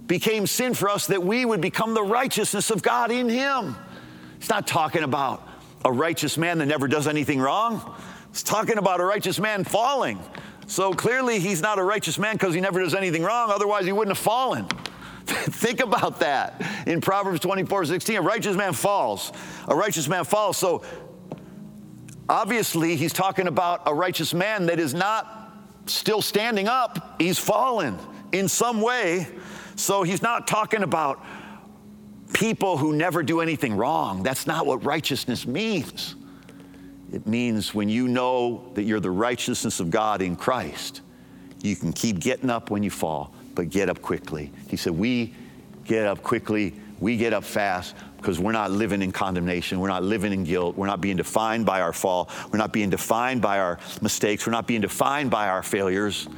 became 0.07 0.47
sin 0.47 0.73
for 0.73 0.89
us 0.89 1.07
that 1.07 1.23
we 1.23 1.45
would 1.45 1.61
become 1.61 1.93
the 1.93 2.03
righteousness 2.03 2.69
of 2.69 2.81
God 2.81 3.11
in 3.11 3.29
him. 3.29 3.75
It's 4.37 4.49
not 4.49 4.67
talking 4.67 5.03
about 5.03 5.47
a 5.85 5.91
righteous 5.91 6.37
man 6.37 6.57
that 6.59 6.65
never 6.65 6.87
does 6.87 7.07
anything 7.07 7.39
wrong. 7.39 7.95
It's 8.29 8.43
talking 8.43 8.77
about 8.77 8.99
a 8.99 9.05
righteous 9.05 9.39
man 9.39 9.63
falling. 9.63 10.19
So 10.67 10.93
clearly, 10.93 11.39
he's 11.39 11.61
not 11.61 11.79
a 11.79 11.83
righteous 11.83 12.17
man 12.17 12.35
because 12.35 12.53
he 12.53 12.61
never 12.61 12.81
does 12.81 12.95
anything 12.95 13.23
wrong. 13.23 13.51
Otherwise, 13.51 13.85
he 13.85 13.91
wouldn't 13.91 14.17
have 14.17 14.23
fallen. 14.23 14.65
Think 15.25 15.79
about 15.79 16.19
that 16.19 16.61
in 16.87 16.99
Proverbs 16.99 17.39
24 17.41 17.85
16. 17.85 18.17
A 18.17 18.21
righteous 18.21 18.55
man 18.55 18.73
falls. 18.73 19.31
A 19.67 19.75
righteous 19.75 20.07
man 20.07 20.23
falls. 20.23 20.57
So 20.57 20.83
obviously, 22.27 22.95
he's 22.95 23.13
talking 23.13 23.47
about 23.47 23.83
a 23.85 23.93
righteous 23.93 24.33
man 24.33 24.65
that 24.67 24.79
is 24.79 24.93
not 24.93 25.53
still 25.85 26.21
standing 26.21 26.67
up, 26.67 27.21
he's 27.21 27.37
fallen 27.37 27.97
in 28.31 28.47
some 28.47 28.81
way. 28.81 29.27
So 29.75 30.03
he's 30.03 30.21
not 30.21 30.47
talking 30.47 30.83
about 30.83 31.23
people 32.33 32.77
who 32.77 32.93
never 32.93 33.23
do 33.23 33.41
anything 33.41 33.75
wrong. 33.75 34.23
That's 34.23 34.47
not 34.47 34.65
what 34.65 34.83
righteousness 34.83 35.45
means. 35.45 36.15
It 37.11 37.27
means 37.27 37.73
when 37.73 37.89
you 37.89 38.07
know 38.07 38.71
that 38.73 38.83
you're 38.83 38.99
the 38.99 39.11
righteousness 39.11 39.79
of 39.79 39.91
God 39.91 40.21
in 40.21 40.35
Christ, 40.35 41.01
you 41.61 41.75
can 41.75 41.93
keep 41.93 42.19
getting 42.19 42.49
up 42.49 42.71
when 42.71 42.81
you 42.81 42.89
fall, 42.89 43.33
but 43.53 43.69
get 43.69 43.87
up 43.87 44.01
quickly. 44.01 44.51
He 44.67 44.77
said, 44.77 44.93
We 44.93 45.35
get 45.85 46.07
up 46.07 46.23
quickly, 46.23 46.73
we 46.99 47.17
get 47.17 47.33
up 47.33 47.43
fast 47.43 47.95
because 48.17 48.39
we're 48.39 48.53
not 48.53 48.71
living 48.71 49.01
in 49.01 49.11
condemnation. 49.11 49.79
We're 49.79 49.89
not 49.89 50.03
living 50.03 50.31
in 50.31 50.45
guilt. 50.45 50.77
We're 50.77 50.87
not 50.87 51.01
being 51.01 51.17
defined 51.17 51.65
by 51.65 51.81
our 51.81 51.91
fall. 51.91 52.29
We're 52.51 52.57
not 52.57 52.71
being 52.71 52.89
defined 52.89 53.41
by 53.41 53.59
our 53.59 53.77
mistakes. 54.01 54.47
We're 54.47 54.53
not 54.53 54.65
being 54.65 54.79
defined 54.81 55.29
by 55.29 55.49
our 55.49 55.61
failures 55.61 56.29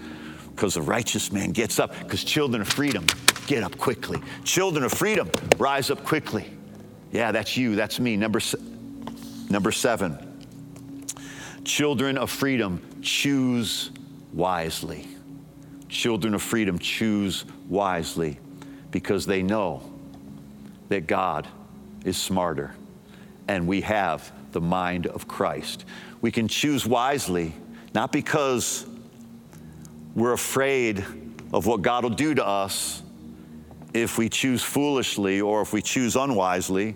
because 0.55 0.75
the 0.75 0.81
righteous 0.81 1.31
man 1.31 1.51
gets 1.51 1.79
up 1.79 1.97
because 1.99 2.23
children 2.23 2.61
of 2.61 2.67
freedom 2.67 3.05
get 3.45 3.61
up 3.61 3.77
quickly. 3.77 4.21
Children 4.43 4.85
of 4.85 4.93
freedom 4.93 5.29
rise 5.57 5.91
up 5.91 6.03
quickly. 6.05 6.49
Yeah, 7.11 7.31
that's 7.31 7.57
you. 7.57 7.75
That's 7.75 7.99
me. 7.99 8.15
Number, 8.15 8.39
number 9.49 9.71
seven. 9.71 10.17
Children 11.65 12.17
of 12.17 12.29
freedom 12.29 12.81
choose 13.01 13.91
wisely. 14.33 15.07
Children 15.89 16.33
of 16.33 16.41
freedom 16.41 16.79
choose 16.79 17.45
wisely 17.67 18.39
because 18.91 19.25
they 19.25 19.43
know 19.43 19.83
that 20.89 21.07
God 21.07 21.47
is 22.05 22.17
smarter 22.17 22.75
and 23.47 23.67
we 23.67 23.81
have 23.81 24.31
the 24.51 24.61
mind 24.61 25.07
of 25.07 25.27
Christ. 25.27 25.85
We 26.21 26.31
can 26.31 26.47
choose 26.47 26.85
wisely, 26.85 27.53
not 27.93 28.11
because 28.11 28.85
we're 30.15 30.31
afraid 30.31 31.05
of 31.53 31.65
what 31.65 31.81
God 31.81 32.03
will 32.03 32.09
do 32.09 32.33
to 32.33 32.45
us 32.45 33.03
if 33.93 34.17
we 34.17 34.29
choose 34.29 34.63
foolishly 34.63 35.41
or 35.41 35.61
if 35.61 35.73
we 35.73 35.81
choose 35.81 36.15
unwisely. 36.15 36.95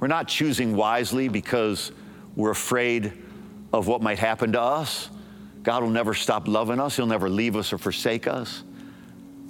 We're 0.00 0.08
not 0.08 0.28
choosing 0.28 0.76
wisely 0.76 1.28
because 1.28 1.92
we're 2.34 2.50
afraid 2.50 3.12
of 3.72 3.86
what 3.86 4.02
might 4.02 4.18
happen 4.18 4.52
to 4.52 4.60
us. 4.60 5.08
God 5.62 5.82
will 5.82 5.90
never 5.90 6.12
stop 6.12 6.46
loving 6.46 6.78
us, 6.78 6.96
He'll 6.96 7.06
never 7.06 7.28
leave 7.28 7.56
us 7.56 7.72
or 7.72 7.78
forsake 7.78 8.26
us. 8.26 8.62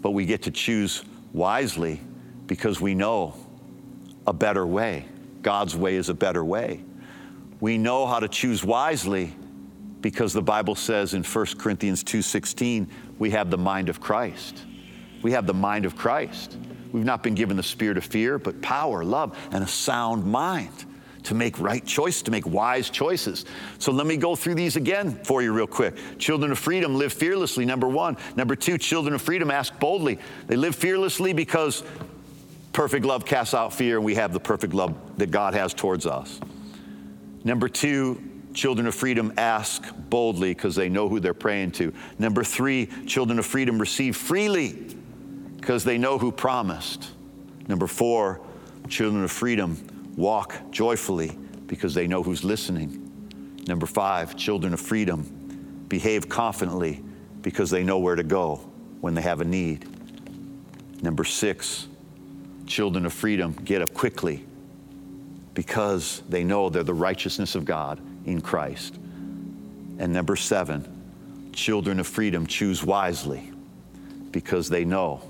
But 0.00 0.11
we 0.11 0.26
get 0.26 0.42
to 0.42 0.50
choose 0.50 1.05
wisely 1.33 2.00
because 2.46 2.81
we 2.81 2.94
know 2.94 3.35
a 4.26 4.33
better 4.33 4.66
way. 4.66 5.07
God's 5.42 5.74
way 5.74 5.96
is 5.96 6.09
a 6.09 6.14
better 6.14 6.44
way. 6.44 6.83
We 7.61 7.79
know 7.79 8.07
how 8.07 8.20
to 8.20 8.29
choose 8.29 8.64
wisely 8.64 9.35
because 10.10 10.32
the 10.32 10.42
Bible 10.42 10.74
says 10.74 11.14
in 11.14 11.22
1 11.24 11.58
Corinthians 11.58 12.04
2:16, 12.04 12.88
we 13.18 13.30
have 13.30 13.50
the 13.50 13.58
mind 13.58 13.88
of 13.88 14.00
Christ. 14.00 14.64
We 15.22 15.32
have 15.32 15.46
the 15.46 15.54
mind 15.54 15.84
of 15.84 15.96
Christ. 15.96 16.56
We've 16.92 17.04
not 17.04 17.22
been 17.22 17.34
given 17.34 17.56
the 17.56 17.62
spirit 17.62 17.96
of 17.96 18.04
fear, 18.04 18.38
but 18.38 18.62
power, 18.62 19.04
love, 19.04 19.36
and 19.50 19.64
a 19.64 19.66
sound 19.66 20.24
mind 20.24 20.84
to 21.24 21.34
make 21.34 21.58
right 21.58 21.84
choice, 21.84 22.22
to 22.22 22.30
make 22.30 22.46
wise 22.46 22.88
choices. 22.88 23.46
So 23.78 23.90
let 23.90 24.06
me 24.06 24.16
go 24.16 24.36
through 24.36 24.54
these 24.54 24.76
again 24.76 25.18
for 25.24 25.42
you 25.42 25.52
real 25.52 25.66
quick. 25.66 25.96
Children 26.18 26.52
of 26.52 26.58
freedom 26.58 26.96
live 26.96 27.12
fearlessly, 27.12 27.64
number 27.64 27.88
one. 27.88 28.16
Number 28.36 28.54
two, 28.54 28.78
children 28.78 29.12
of 29.12 29.20
freedom 29.22 29.50
ask 29.50 29.76
boldly. 29.80 30.20
They 30.46 30.56
live 30.56 30.76
fearlessly 30.76 31.32
because 31.32 31.82
Perfect 32.76 33.06
love 33.06 33.24
casts 33.24 33.54
out 33.54 33.72
fear, 33.72 33.96
and 33.96 34.04
we 34.04 34.16
have 34.16 34.34
the 34.34 34.38
perfect 34.38 34.74
love 34.74 34.94
that 35.16 35.30
God 35.30 35.54
has 35.54 35.72
towards 35.72 36.04
us. 36.04 36.38
Number 37.42 37.70
two, 37.70 38.20
children 38.56 38.86
of 38.86 38.94
freedom 38.94 39.32
ask 39.36 39.84
boldly 40.08 40.54
because 40.54 40.74
they 40.74 40.88
know 40.88 41.08
who 41.08 41.20
they're 41.20 41.34
praying 41.34 41.70
to. 41.70 41.92
Number 42.18 42.42
three, 42.42 42.86
children 43.06 43.38
of 43.38 43.44
freedom 43.44 43.78
receive 43.78 44.16
freely 44.16 44.72
because 45.60 45.84
they 45.84 45.98
know 45.98 46.16
who 46.18 46.32
promised. 46.32 47.10
Number 47.68 47.86
four, 47.86 48.40
children 48.88 49.22
of 49.22 49.30
freedom 49.30 50.14
walk 50.16 50.54
joyfully 50.70 51.38
because 51.66 51.92
they 51.92 52.06
know 52.06 52.22
who's 52.22 52.44
listening. 52.44 53.02
Number 53.68 53.86
five, 53.86 54.36
children 54.36 54.72
of 54.72 54.80
freedom 54.80 55.84
behave 55.88 56.28
confidently 56.28 57.04
because 57.42 57.68
they 57.68 57.84
know 57.84 57.98
where 57.98 58.16
to 58.16 58.24
go 58.24 58.56
when 59.02 59.14
they 59.14 59.22
have 59.22 59.42
a 59.42 59.44
need. 59.44 59.86
Number 61.02 61.24
six, 61.24 61.88
children 62.66 63.04
of 63.04 63.12
freedom 63.12 63.52
get 63.52 63.82
up 63.82 63.92
quickly 63.92 64.46
because 65.52 66.22
they 66.28 66.42
know 66.42 66.70
they're 66.70 66.82
the 66.82 66.94
righteousness 66.94 67.54
of 67.54 67.66
God 67.66 68.00
in 68.26 68.40
Christ. 68.40 68.96
And 69.98 70.12
number 70.12 70.36
seven, 70.36 71.50
children 71.52 72.00
of 72.00 72.06
freedom 72.06 72.46
choose 72.46 72.84
wisely 72.84 73.50
because 74.30 74.68
they 74.68 74.84
know 74.84 75.22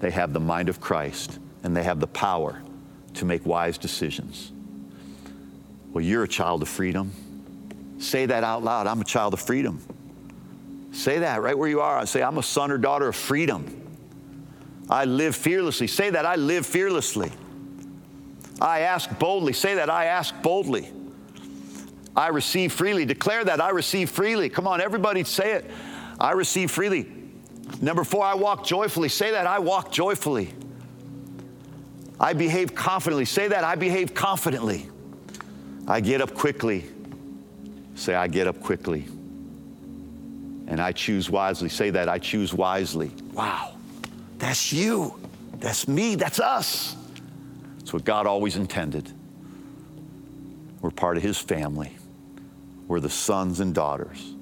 they 0.00 0.10
have 0.10 0.32
the 0.32 0.40
mind 0.40 0.68
of 0.68 0.80
Christ 0.80 1.38
and 1.62 1.76
they 1.76 1.84
have 1.84 2.00
the 2.00 2.08
power 2.08 2.60
to 3.14 3.24
make 3.24 3.46
wise 3.46 3.78
decisions. 3.78 4.50
Well, 5.92 6.02
you're 6.02 6.24
a 6.24 6.28
child 6.28 6.62
of 6.62 6.68
freedom. 6.68 7.12
Say 7.98 8.26
that 8.26 8.42
out 8.42 8.64
loud. 8.64 8.86
I'm 8.88 9.00
a 9.00 9.04
child 9.04 9.34
of 9.34 9.40
freedom. 9.40 9.80
Say 10.92 11.20
that 11.20 11.40
right 11.40 11.56
where 11.56 11.68
you 11.68 11.80
are. 11.80 11.98
I 11.98 12.04
say, 12.04 12.22
I'm 12.22 12.38
a 12.38 12.42
son 12.42 12.70
or 12.70 12.78
daughter 12.78 13.08
of 13.08 13.14
freedom. 13.14 13.78
I 14.90 15.04
live 15.04 15.36
fearlessly. 15.36 15.86
Say 15.86 16.10
that 16.10 16.26
I 16.26 16.34
live 16.34 16.66
fearlessly. 16.66 17.30
I 18.60 18.80
ask 18.80 19.18
boldly. 19.18 19.52
Say 19.52 19.76
that 19.76 19.88
I 19.88 20.06
ask 20.06 20.34
boldly. 20.42 20.90
I 22.16 22.28
receive 22.28 22.72
freely. 22.72 23.04
Declare 23.04 23.44
that 23.44 23.60
I 23.60 23.70
receive 23.70 24.10
freely. 24.10 24.48
Come 24.48 24.66
on, 24.66 24.80
everybody 24.80 25.24
say 25.24 25.52
it. 25.52 25.70
I 26.20 26.32
receive 26.32 26.70
freely. 26.70 27.10
Number 27.80 28.04
four, 28.04 28.24
I 28.24 28.34
walk 28.34 28.66
joyfully. 28.66 29.08
Say 29.08 29.30
that 29.30 29.46
I 29.46 29.58
walk 29.58 29.90
joyfully. 29.90 30.52
I 32.20 32.34
behave 32.34 32.74
confidently. 32.74 33.24
Say 33.24 33.48
that 33.48 33.64
I 33.64 33.74
behave 33.74 34.14
confidently. 34.14 34.88
I 35.88 36.00
get 36.00 36.20
up 36.20 36.34
quickly. 36.34 36.84
Say, 37.94 38.14
I 38.14 38.28
get 38.28 38.46
up 38.46 38.60
quickly. 38.60 39.06
And 40.68 40.80
I 40.80 40.92
choose 40.92 41.28
wisely. 41.28 41.68
Say 41.68 41.90
that 41.90 42.08
I 42.08 42.18
choose 42.18 42.54
wisely. 42.54 43.10
Wow. 43.32 43.74
That's 44.38 44.72
you. 44.72 45.18
That's 45.58 45.88
me. 45.88 46.14
That's 46.14 46.40
us. 46.40 46.96
That's 47.78 47.92
what 47.92 48.04
God 48.04 48.26
always 48.26 48.56
intended. 48.56 49.12
We're 50.80 50.90
part 50.90 51.16
of 51.16 51.22
His 51.22 51.38
family. 51.38 51.96
We're 52.92 53.00
the 53.00 53.08
sons 53.08 53.60
and 53.60 53.74
daughters 53.74 54.34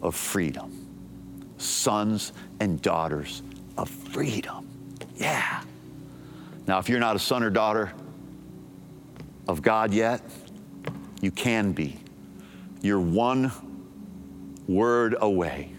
of 0.00 0.14
freedom. 0.14 1.52
Sons 1.58 2.32
and 2.58 2.80
daughters 2.80 3.42
of 3.76 3.90
freedom. 3.90 4.66
Yeah. 5.16 5.62
Now, 6.66 6.78
if 6.78 6.88
you're 6.88 7.00
not 7.00 7.16
a 7.16 7.18
son 7.18 7.42
or 7.42 7.50
daughter 7.50 7.92
of 9.46 9.60
God 9.60 9.92
yet, 9.92 10.22
you 11.20 11.30
can 11.30 11.72
be. 11.72 11.98
You're 12.80 12.98
one 12.98 13.52
word 14.66 15.14
away. 15.20 15.70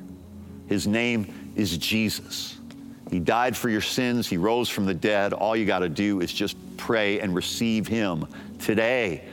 His 0.67 0.85
name 0.85 1.53
is 1.55 1.79
Jesus. 1.79 2.59
He 3.09 3.17
died 3.17 3.57
for 3.57 3.69
your 3.69 3.81
sins. 3.81 4.27
He 4.27 4.37
rose 4.37 4.69
from 4.69 4.85
the 4.85 4.93
dead. 4.93 5.33
All 5.33 5.55
you 5.55 5.65
got 5.65 5.79
to 5.79 5.89
do 5.89 6.21
is 6.21 6.31
just 6.31 6.57
pray 6.77 7.21
and 7.21 7.33
receive 7.33 7.87
Him 7.87 8.27
today. 8.59 9.23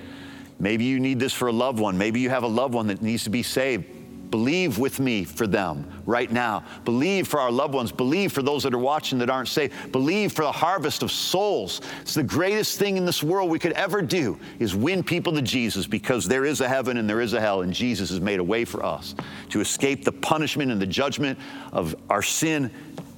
Maybe 0.64 0.84
you 0.84 0.98
need 0.98 1.20
this 1.20 1.34
for 1.34 1.48
a 1.48 1.52
loved 1.52 1.78
one. 1.78 1.98
Maybe 1.98 2.20
you 2.20 2.30
have 2.30 2.42
a 2.42 2.48
loved 2.48 2.72
one 2.72 2.86
that 2.86 3.02
needs 3.02 3.24
to 3.24 3.30
be 3.30 3.42
saved. 3.42 3.84
Believe 4.30 4.78
with 4.78 4.98
me 4.98 5.24
for 5.24 5.46
them 5.46 5.86
right 6.06 6.32
now. 6.32 6.64
Believe 6.86 7.28
for 7.28 7.38
our 7.38 7.50
loved 7.50 7.74
ones. 7.74 7.92
Believe 7.92 8.32
for 8.32 8.40
those 8.40 8.62
that 8.62 8.72
are 8.72 8.78
watching 8.78 9.18
that 9.18 9.28
aren't 9.28 9.48
saved. 9.48 9.92
Believe 9.92 10.32
for 10.32 10.40
the 10.40 10.50
harvest 10.50 11.02
of 11.02 11.12
souls. 11.12 11.82
It's 12.00 12.14
the 12.14 12.22
greatest 12.22 12.78
thing 12.78 12.96
in 12.96 13.04
this 13.04 13.22
world 13.22 13.50
we 13.50 13.58
could 13.58 13.74
ever 13.74 14.00
do 14.00 14.40
is 14.58 14.74
win 14.74 15.02
people 15.02 15.34
to 15.34 15.42
Jesus 15.42 15.86
because 15.86 16.26
there 16.26 16.46
is 16.46 16.62
a 16.62 16.68
heaven 16.68 16.96
and 16.96 17.06
there 17.06 17.20
is 17.20 17.34
a 17.34 17.40
hell, 17.42 17.60
and 17.60 17.70
Jesus 17.70 18.08
has 18.08 18.22
made 18.22 18.40
a 18.40 18.44
way 18.44 18.64
for 18.64 18.82
us 18.82 19.14
to 19.50 19.60
escape 19.60 20.02
the 20.02 20.12
punishment 20.12 20.72
and 20.72 20.80
the 20.80 20.86
judgment 20.86 21.38
of 21.72 21.94
our 22.08 22.22
sin 22.22 22.70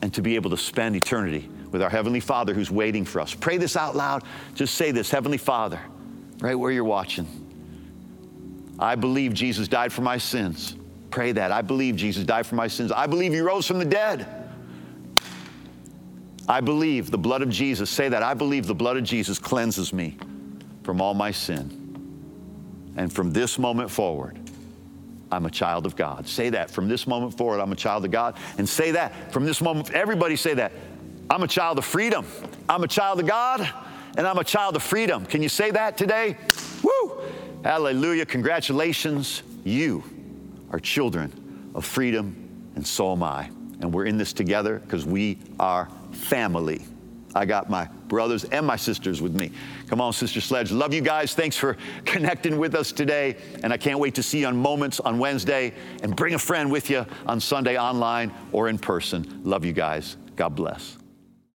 and 0.03 0.13
to 0.15 0.21
be 0.21 0.35
able 0.35 0.51
to 0.51 0.57
spend 0.57 0.97
eternity 0.97 1.49
with 1.71 1.81
our 1.81 1.91
Heavenly 1.91 2.19
Father 2.19 2.55
who's 2.55 2.73
waiting 2.73 3.05
for 3.05 3.21
us. 3.21 3.37
Pray 3.37 3.57
this 3.57 3.77
out 3.77 3.95
loud. 3.95 4.25
Just 4.57 4.75
say 4.75 4.91
this 4.91 5.13
Heavenly 5.13 5.39
Father, 5.39 5.81
right 6.41 6.55
where 6.55 6.71
you're 6.71 6.85
watching. 6.85 7.27
I 8.79 8.95
believe 8.95 9.33
Jesus 9.33 9.69
died 9.69 9.93
for 9.93 10.03
my 10.03 10.19
sins. 10.19 10.77
Pray 11.11 11.33
that. 11.33 11.51
I 11.51 11.63
believe 11.63 11.97
Jesus 11.97 12.25
died 12.25 12.47
for 12.47 12.57
my 12.57 12.69
sins. 12.69 12.93
I 12.93 13.07
believe 13.07 13.33
he 13.33 13.41
rose 13.41 13.67
from 13.67 13.79
the 13.79 13.85
dead. 13.85 14.27
I 16.49 16.61
believe 16.61 17.11
the 17.11 17.19
blood 17.19 17.43
of 17.43 17.49
Jesus. 17.49 17.91
Say 17.91 18.09
that. 18.09 18.23
I 18.23 18.35
believe 18.35 18.67
the 18.67 18.75
blood 18.75 18.97
of 18.97 19.05
Jesus 19.05 19.39
cleanses 19.39 19.93
me 19.93 20.17
from 20.83 21.01
all 21.01 21.15
my 21.15 21.31
sin. 21.31 21.83
And 22.97 23.13
from 23.13 23.33
this 23.33 23.59
moment 23.59 23.91
forward, 23.91 24.39
I'm 25.33 25.47
a 25.47 25.51
child 25.51 25.87
of 25.87 25.97
God. 25.97 26.29
Say 26.29 26.51
that. 26.51 26.71
From 26.71 26.89
this 26.89 27.07
moment 27.07 27.37
forward, 27.37 27.61
I'm 27.61 27.73
a 27.73 27.77
child 27.77 28.05
of 28.05 28.11
God. 28.11 28.37
And 28.59 28.69
say 28.69 28.93
that. 28.93 29.33
From 29.33 29.45
this 29.45 29.61
moment, 29.61 29.91
everybody 29.93 30.37
say 30.37 30.55
that. 30.55 30.73
I'm 31.29 31.43
a 31.43 31.49
child 31.49 31.79
of 31.79 31.85
freedom. 31.85 32.25
I'm 32.69 32.85
a 32.85 32.89
child 32.89 33.19
of 33.21 33.27
God, 33.27 33.69
and 34.17 34.27
I'm 34.27 34.39
a 34.39 34.45
child 34.45 34.77
of 34.77 34.83
freedom. 34.83 35.27
Can 35.27 35.43
you 35.43 35.49
say 35.49 35.71
that 35.71 35.97
today? 35.97 36.37
Woo! 36.83 37.21
Hallelujah. 37.63 38.27
Congratulations. 38.27 39.43
You 39.65 40.05
are 40.71 40.79
children 40.79 41.71
of 41.75 41.85
freedom, 41.85 42.35
and 42.75 42.87
so 42.87 43.13
am 43.13 43.23
I. 43.23 43.51
And 43.81 43.93
we're 43.93 44.07
in 44.07 44.17
this 44.17 44.33
together 44.33 44.79
because 44.79 45.05
we 45.05 45.39
are 45.61 45.89
family. 46.13 46.83
I 47.35 47.45
got 47.45 47.69
my 47.69 47.87
brothers 48.09 48.45
and 48.45 48.67
my 48.67 48.77
sisters 48.77 49.21
with 49.21 49.35
me. 49.35 49.51
Come 49.89 50.01
on, 50.01 50.15
Sister 50.15 50.41
Sledge. 50.41 50.73
Love 50.73 50.95
you 50.95 51.03
guys. 51.03 51.35
Thanks 51.35 51.57
for 51.57 51.77
connecting 52.07 52.57
with 52.57 52.75
us 52.75 52.93
today. 52.93 53.37
And 53.63 53.73
I 53.73 53.77
can't 53.77 53.99
wait 53.99 54.15
to 54.15 54.23
see 54.23 54.41
you 54.41 54.47
on 54.47 54.57
Moments 54.57 55.01
on 55.01 55.19
Wednesday 55.19 55.75
and 56.03 56.17
bring 56.17 56.33
a 56.33 56.39
friend 56.39 56.73
with 56.73 56.89
you 56.89 57.05
on 57.27 57.39
Sunday 57.39 57.79
online 57.79 58.33
or 58.53 58.69
in 58.69 58.79
person. 58.79 59.43
Love 59.45 59.67
you 59.67 59.75
guys. 59.75 60.17
God 60.37 60.55
bless. 60.57 60.97